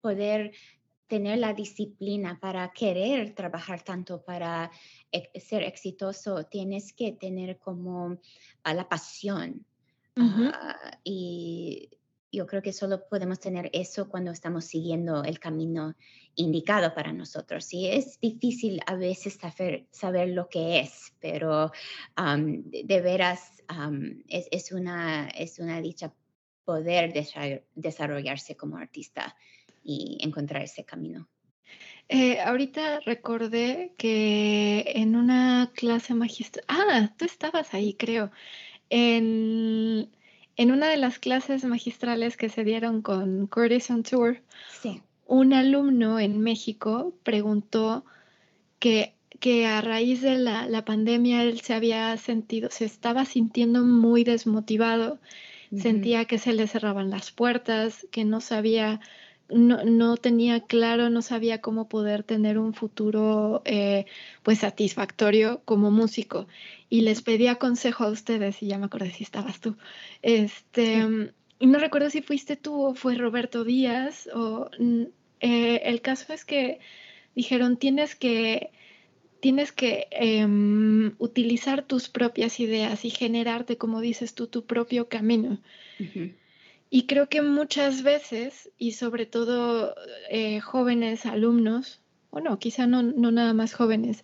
[0.00, 0.52] poder
[1.06, 4.70] tener la disciplina para querer trabajar tanto para
[5.34, 8.18] ser exitoso, tienes que tener como
[8.62, 9.64] a la pasión.
[10.18, 11.90] Ah, y
[12.32, 15.94] yo creo que solo podemos tener eso cuando estamos siguiendo el camino
[16.34, 17.72] indicado para nosotros.
[17.72, 21.70] Y es difícil a veces saber, saber lo que es, pero
[22.16, 23.62] de, veras
[24.28, 26.12] es, es, una, es una dicha
[26.64, 27.12] poder
[27.74, 29.36] desarrollarse como artista
[29.86, 31.28] y encontrar ese camino.
[32.08, 38.30] Eh, ahorita recordé que en una clase magistral, ah, tú estabas ahí, creo,
[38.90, 40.08] en,
[40.56, 44.40] en, una de las clases magistrales que se dieron con Curtis on Tour,
[44.80, 45.02] sí.
[45.26, 48.04] un alumno en México preguntó
[48.78, 53.82] que, que a raíz de la, la, pandemia él se había sentido, se estaba sintiendo
[53.82, 55.18] muy desmotivado,
[55.76, 59.00] sentía que se le cerraban las puertas, que no sabía
[59.48, 64.06] no, no, tenía claro, no sabía cómo poder tener un futuro eh,
[64.42, 66.48] pues satisfactorio como músico.
[66.88, 69.76] Y les pedía consejo a ustedes, y ya me acordé si estabas tú.
[70.22, 74.28] Este, Y no recuerdo si fuiste tú o fue Roberto Díaz.
[74.34, 74.70] O,
[75.40, 76.80] eh, el caso es que
[77.34, 78.70] dijeron, tienes que,
[79.40, 85.58] tienes que em, utilizar tus propias ideas y generarte, como dices tú, tu propio camino.
[86.88, 89.94] Y creo que muchas veces, y sobre todo
[90.30, 94.22] eh, jóvenes alumnos, o no, quizá no, no nada más jóvenes,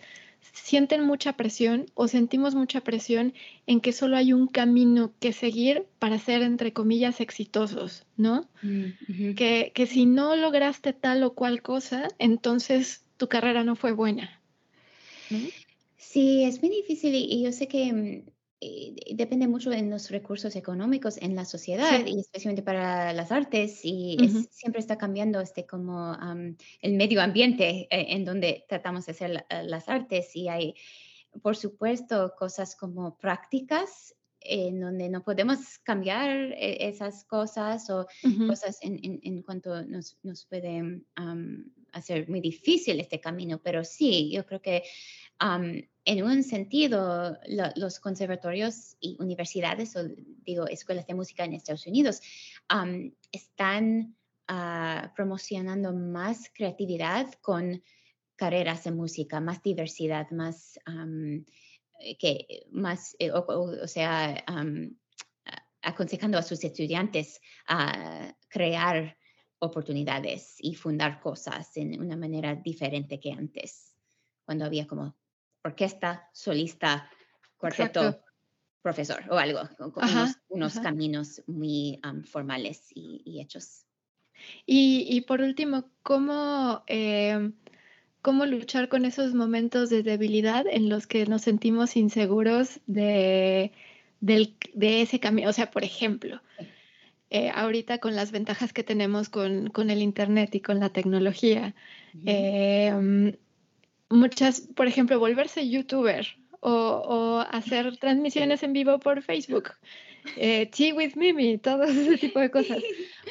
[0.53, 3.35] sienten mucha presión o sentimos mucha presión
[3.67, 8.49] en que solo hay un camino que seguir para ser, entre comillas, exitosos, ¿no?
[8.63, 13.93] Mm, que, que, si no lograste tal o cual cosa, entonces tu carrera no fue
[13.93, 14.41] buena.
[15.97, 18.31] Sí, es muy difícil y yo sé que mm,
[19.15, 24.17] depende mucho de los recursos económicos en la sociedad y especialmente para las artes y
[24.51, 26.17] siempre está cambiando este como
[26.81, 30.75] el medio ambiente eh, en donde tratamos de hacer eh, las artes y hay
[31.43, 38.07] por supuesto cosas como prácticas en donde no podemos cambiar esas cosas o
[38.49, 41.01] cosas en, en, cuanto nos, nos puede
[41.93, 44.83] hacer muy difícil este camino, pero sí, yo creo que
[46.05, 47.39] en un sentido,
[47.77, 50.05] los conservatorios y universidades, o
[50.45, 52.21] digo, escuelas de música en Estados Unidos,
[53.31, 54.17] están
[54.49, 57.83] ah, promocionando más creatividad con
[58.37, 60.79] carreras de música, más diversidad, más,
[62.01, 64.45] eh, que, más eh, o, sea,
[65.83, 69.17] aconsejando a sus estudiantes a crear
[69.63, 73.95] oportunidades y fundar cosas en una manera diferente que antes,
[74.45, 75.15] cuando había como
[75.63, 77.09] orquesta, solista,
[77.57, 78.21] cuarteto,
[78.83, 79.61] profesor o algo,
[79.93, 80.05] con,
[80.49, 83.87] unos, caminos muy formales y, hechos.
[84.67, 87.53] Y, por último, ¿cómo, em,
[88.21, 93.71] ¿cómo luchar con esos momentos de debilidad en los que nos sentimos inseguros de,
[94.19, 95.51] de ese camino?
[95.51, 96.41] O sea, por ejemplo,
[97.33, 101.75] eh, ahorita con las ventajas que tenemos con, con, el Internet y con la tecnología,
[104.11, 106.27] muchas, por ejemplo, volverse youtuber
[106.61, 109.71] o, hacer transmisiones en vivo por Facebook,
[110.37, 112.83] eh, Tea with Mimi, todo ese tipo de cosas.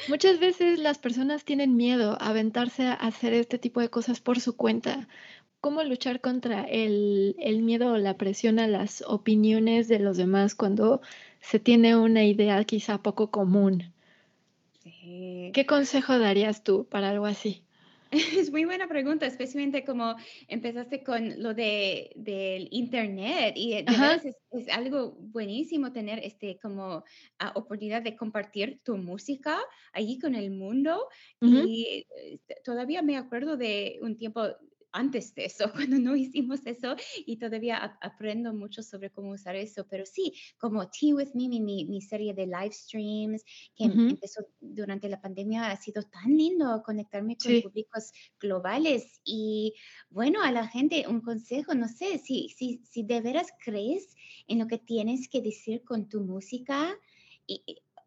[0.08, 4.40] Muchas veces las personas tienen miedo a aventarse a hacer este tipo de cosas por
[4.40, 5.08] su cuenta.
[5.60, 10.54] ¿Cómo luchar contra el, el miedo o la presión a las opiniones de los demás
[10.54, 11.00] cuando
[11.42, 13.92] se tiene una idea quizá poco común?
[14.82, 17.62] ¿Qué consejo darías tú para algo así?
[18.12, 20.14] es muy buena pregunta, especialmente como
[20.46, 26.58] empezaste con lo de, del internet y de verdad es, es, algo buenísimo tener este
[26.60, 27.02] como uh,
[27.54, 29.58] oportunidad de compartir tu música
[29.94, 31.08] allí con el mundo
[31.40, 34.42] y eh, todavía me acuerdo de un tiempo
[34.92, 39.86] antes de eso, cuando no hicimos eso y todavía aprendo mucho sobre cómo usar eso,
[39.88, 45.08] pero sí, como Tea With Me, mi, mi, serie de live streams que empezó durante
[45.08, 49.20] la pandemia, ha sido tan lindo conectarme con públicos globales.
[49.24, 49.74] Y
[50.10, 54.14] bueno, a la gente un consejo, no sé, si, si, si de veras crees
[54.46, 56.96] en lo que tienes que decir con tu música,
[57.46, 57.62] y,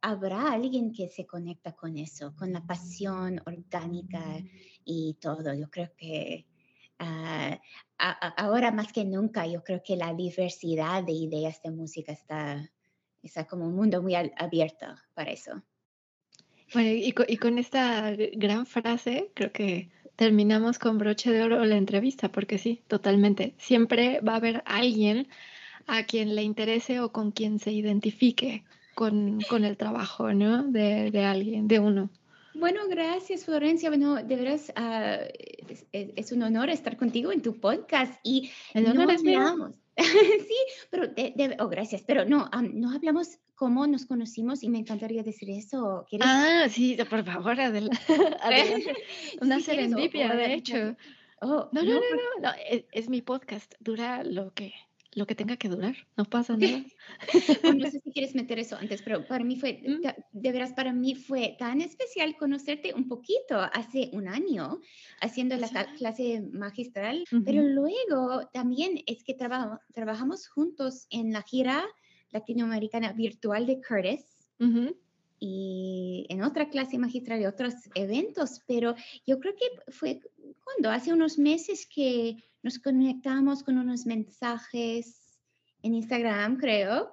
[0.05, 4.23] habrá alguien que se conecta con eso, con la pasión orgánica
[4.83, 5.51] y todo.
[5.55, 6.45] Yo creo que
[6.99, 7.59] Ah,
[8.37, 12.69] ahora más que nunca, yo creo que la diversidad de ideas de música está,
[13.23, 15.61] está como un mundo muy abierto para eso.
[16.73, 21.63] Bueno, y con, y con esta gran frase, creo que terminamos con broche de oro
[21.65, 23.53] la entrevista, porque sí, totalmente.
[23.57, 25.27] Siempre va a haber alguien
[25.87, 28.63] a quien le interese o con quien se identifique
[28.95, 30.63] con, con el trabajo, ¿no?
[30.63, 32.09] De, de alguien, de uno.
[32.55, 33.89] Bueno, gracias Florencia.
[33.89, 35.25] Bueno, de veras uh,
[35.67, 39.71] es, es, un honor estar contigo en tu podcast y el honor no hablamos.
[39.97, 40.57] sí,
[40.89, 44.79] pero de, de, oh, gracias, pero no, um, no hablamos cómo nos conocimos y me
[44.79, 46.05] encantaría decir eso.
[46.09, 46.27] ¿Quieres?
[46.29, 47.97] Ah, sí, por favor, adelante.
[49.41, 50.95] Una sí, serendipia, de hecho.
[51.41, 54.73] Oh, no, no, no, no, no, es, es mi podcast, dura lo que
[55.15, 56.83] lo que tenga que durar, no pasa nada.
[57.63, 60.39] no sé si quieres meter eso antes, pero para mí fue, mm.
[60.39, 64.79] de veras, para mí fue tan especial conocerte un poquito hace un año
[65.21, 69.35] haciendo la clase magistral, pero luego también es que
[69.93, 71.85] trabajamos juntos en la gira
[72.31, 74.25] latinoamericana virtual de Curtis.
[75.47, 78.95] Y en otra clase magistral y otros eventos, pero
[79.27, 80.19] yo creo que fue
[80.63, 85.37] cuando hace unos meses que nos conectamos con unos mensajes
[85.83, 87.11] en Instagram, creo.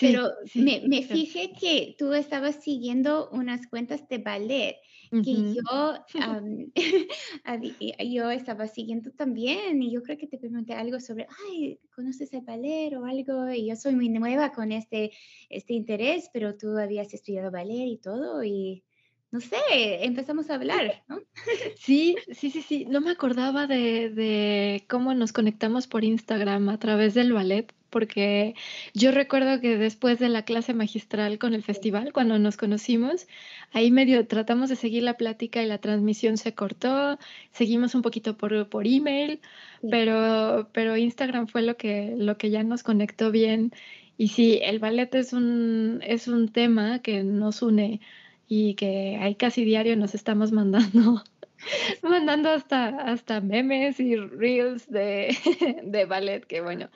[0.00, 4.76] Pero me, me fijé que tú estabas siguiendo unas cuentas de ballet
[5.22, 5.94] que yo,
[8.00, 12.40] yo estaba siguiendo también y yo creo que te pregunté algo sobre, ay, ¿conoces el
[12.40, 13.52] ballet o algo?
[13.52, 15.12] Y yo soy muy nueva con este,
[15.48, 18.82] este interés, pero tú habías estudiado ballet y todo y
[19.30, 19.56] no sé,
[20.04, 21.20] empezamos a hablar, ¿no?
[21.76, 22.84] Sí, sí, sí, sí.
[22.84, 28.56] No me acordaba de, cómo nos conectamos por Instagram a través del ballet, porque
[28.92, 33.28] yo recuerdo que después de la clase magistral con el festival, cuando nos conocimos,
[33.70, 37.20] ahí medio tratamos de seguir la plática y la transmisión se cortó,
[37.52, 39.40] seguimos un poquito por, por email,
[39.88, 43.70] pero, pero Instagram fue lo que, lo que ya nos conectó bien.
[44.18, 48.00] Y sí, el ballet es un, es un tema que nos une
[48.48, 51.22] y que ahí casi diario nos estamos mandando,
[52.02, 55.36] mandando hasta, hasta memes y reels de,
[55.84, 56.90] de ballet, que bueno,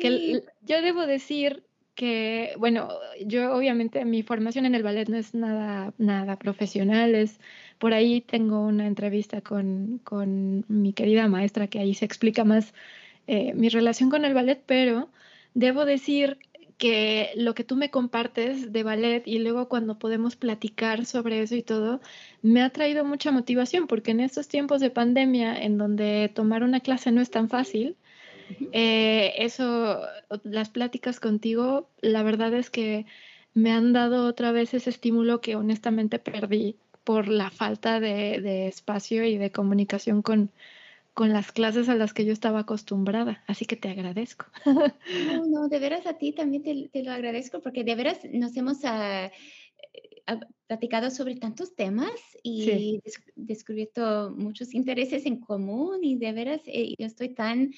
[0.00, 1.64] que yo debo decir
[1.94, 2.88] que, bueno,
[3.26, 7.38] yo obviamente mi formación en el ballet no es nada, nada profesional, es
[7.78, 12.72] por ahí tengo una entrevista con, con mi querida maestra que ahí se explica más
[13.26, 15.10] eh, mi relación con el ballet, pero
[15.54, 16.38] debo decir
[16.78, 21.54] que lo que tú me compartes de ballet y luego cuando podemos platicar sobre eso
[21.54, 22.00] y todo,
[22.42, 26.80] me ha traído mucha motivación porque en estos tiempos de pandemia en donde tomar una
[26.80, 27.96] clase no es tan fácil,
[28.72, 30.00] eh, eso,
[30.44, 33.06] las pláticas contigo, la verdad es que
[33.54, 38.68] me han dado otra vez ese estímulo que honestamente perdí por la falta de, de
[38.68, 40.50] espacio y de comunicación con,
[41.14, 44.46] con las clases a las que yo estaba acostumbrada, así que te agradezco.
[44.64, 48.78] No, no, de veras a ti también te, lo agradezco porque de veras nos hemos
[48.84, 49.30] ah,
[50.66, 52.12] platicado sobre tantos temas
[52.42, 53.00] y
[53.36, 57.72] descubierto muchos intereses en común y de veras eh, yo estoy tan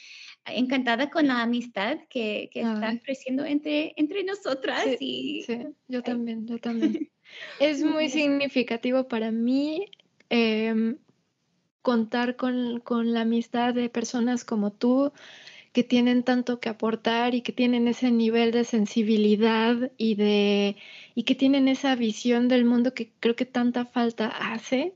[0.45, 4.85] encantada con la amistad que, que está creciendo entre, entre nosotras.
[4.99, 7.11] Sí, y, yo también, yo también.
[7.61, 9.87] es muy significativo para mí.
[10.31, 10.99] Em,
[11.85, 12.83] contar con,
[13.13, 15.13] la amistad de personas como tú
[15.75, 20.77] que tienen tanto que aportar y que tienen ese nivel de sensibilidad y de
[21.17, 24.95] y que tienen esa visión del mundo que creo que tanta falta hace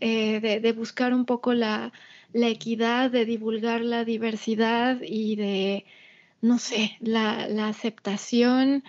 [0.00, 1.92] eh, de, buscar un poco la,
[2.32, 5.84] equidad, de divulgar la diversidad y de
[6.40, 8.84] no sé, la aceptación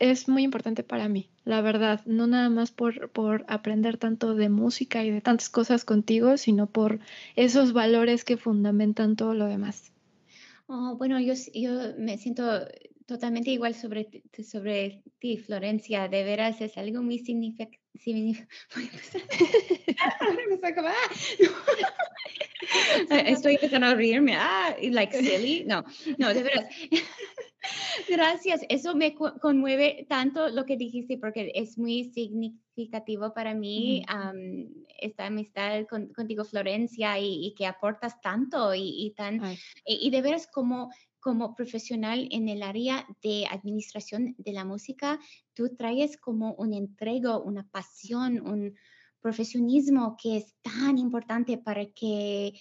[0.00, 4.48] es muy importante para mí, la verdad, no nada más por, por aprender tanto de
[4.48, 6.98] música y de tantas cosas contigo, sino por
[7.36, 9.92] esos valores que fundamentan todo lo demás.
[10.66, 12.66] Oh, bueno, yo, yo me siento
[13.06, 16.08] totalmente igual sobre, sobre ti, Florencia.
[16.08, 17.18] De veras es algo muy
[17.98, 18.48] significativo.
[23.10, 24.34] Estoy empezando a reírme.
[24.36, 25.64] Ah, like silly.
[25.64, 25.84] No,
[26.18, 26.66] no, de veras.
[28.08, 28.62] Gracias.
[28.68, 34.04] Eso me conmueve tanto lo que dijiste porque es muy significativo para mí
[34.98, 39.40] esta amistad contigo, Florencia, y, que aportas tanto y, tan,
[39.84, 45.20] y, de veras como como profesional en el área de administración de la música,
[45.60, 48.74] tú traes como un entrego, una pasión, un
[49.20, 52.54] profesionismo que es tan importante para que,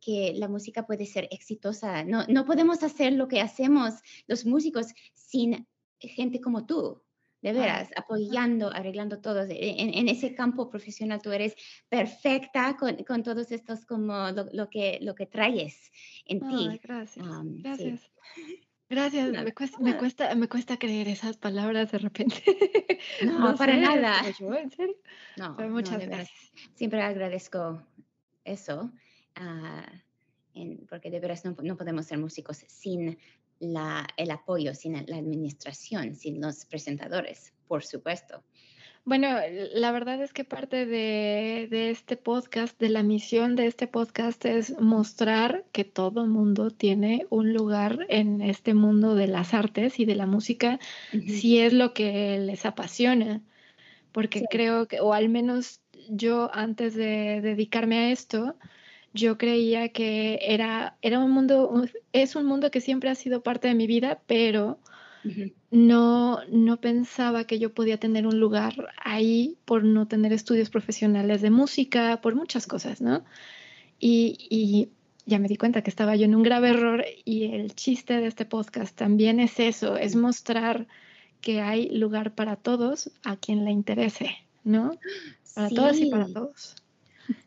[0.00, 2.02] que la música puede ser exitosa.
[2.02, 3.92] No, no podemos hacer lo que hacemos
[4.26, 5.68] los músicos sin
[5.98, 7.02] gente como tú,
[7.42, 9.44] de veras, apoyando, arreglando todo.
[9.46, 11.54] En, ese campo profesional tú eres
[11.90, 15.92] perfecta con, con todos estos como lo, que, lo que traes
[16.24, 16.80] en ti.
[16.82, 17.26] Gracias.
[17.60, 18.10] gracias.
[18.88, 22.42] Gracias, me, cuesta, me, cuesta, creer esas palabras de repente.
[23.24, 24.22] No, para nada.
[24.26, 24.96] ¿En serio?
[25.36, 26.52] No, muchas gracias.
[26.74, 27.86] Siempre agradezco
[28.44, 28.92] eso,
[29.36, 29.86] ah,
[30.88, 33.18] porque de veras no, no, podemos ser músicos sin
[33.58, 38.42] la, el apoyo, sin la administración, sin los presentadores, por supuesto.
[39.06, 39.28] Bueno,
[39.74, 44.42] la verdad es que parte de, de, este podcast, de la misión de este podcast
[44.46, 50.06] es mostrar que todo mundo tiene un lugar en este mundo de las artes y
[50.06, 50.80] de la música
[51.12, 53.42] si es lo que les apasiona.
[54.10, 58.56] Porque creo que, o al menos yo antes de dedicarme a esto,
[59.12, 63.68] yo creía que era, era un mundo, es un mundo que siempre ha sido parte
[63.68, 64.78] de mi vida, pero
[65.70, 71.42] no, no pensaba que yo podía tener un lugar ahí por no tener estudios profesionales
[71.42, 73.24] de música, por muchas cosas, ¿no?
[73.98, 74.88] Y,
[75.26, 78.26] ya me di cuenta que estaba yo en un grave error y el chiste de
[78.26, 80.86] este podcast también es eso, es mostrar
[81.40, 84.98] que hay lugar para todos a quien le interese, ¿no?
[85.54, 86.76] Para todos y para todos.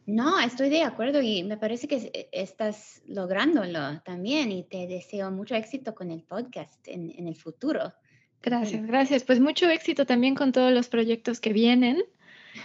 [0.05, 5.31] No, estoy de acuerdo y me parece que e, estás lográndolo también y te deseo
[5.31, 7.93] mucho éxito con el podcast en, el futuro.
[8.41, 9.23] Gracias, gracias.
[9.23, 12.03] Pues mucho éxito también con todos los proyectos que vienen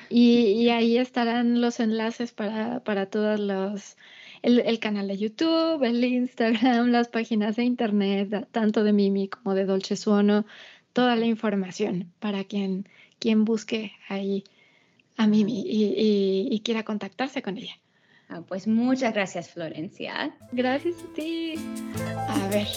[0.09, 3.97] y, ahí estarán los enlaces para, para todos los,
[4.43, 9.65] el, canal de YouTube, el Instagram, las páginas de internet, tanto de Mimi como de
[9.65, 10.47] Dolce Suono,
[10.93, 12.89] toda la información para quien,
[13.19, 14.45] quien busque ahí
[15.17, 17.75] a Mimi y, quiera contactarse con ella.
[18.29, 20.35] Ah, pues muchas gracias, Florencia.
[20.53, 21.55] Gracias a ti.
[22.29, 22.69] A ver.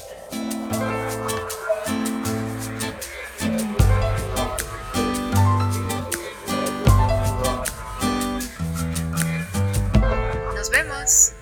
[10.56, 11.35] Nos vemos.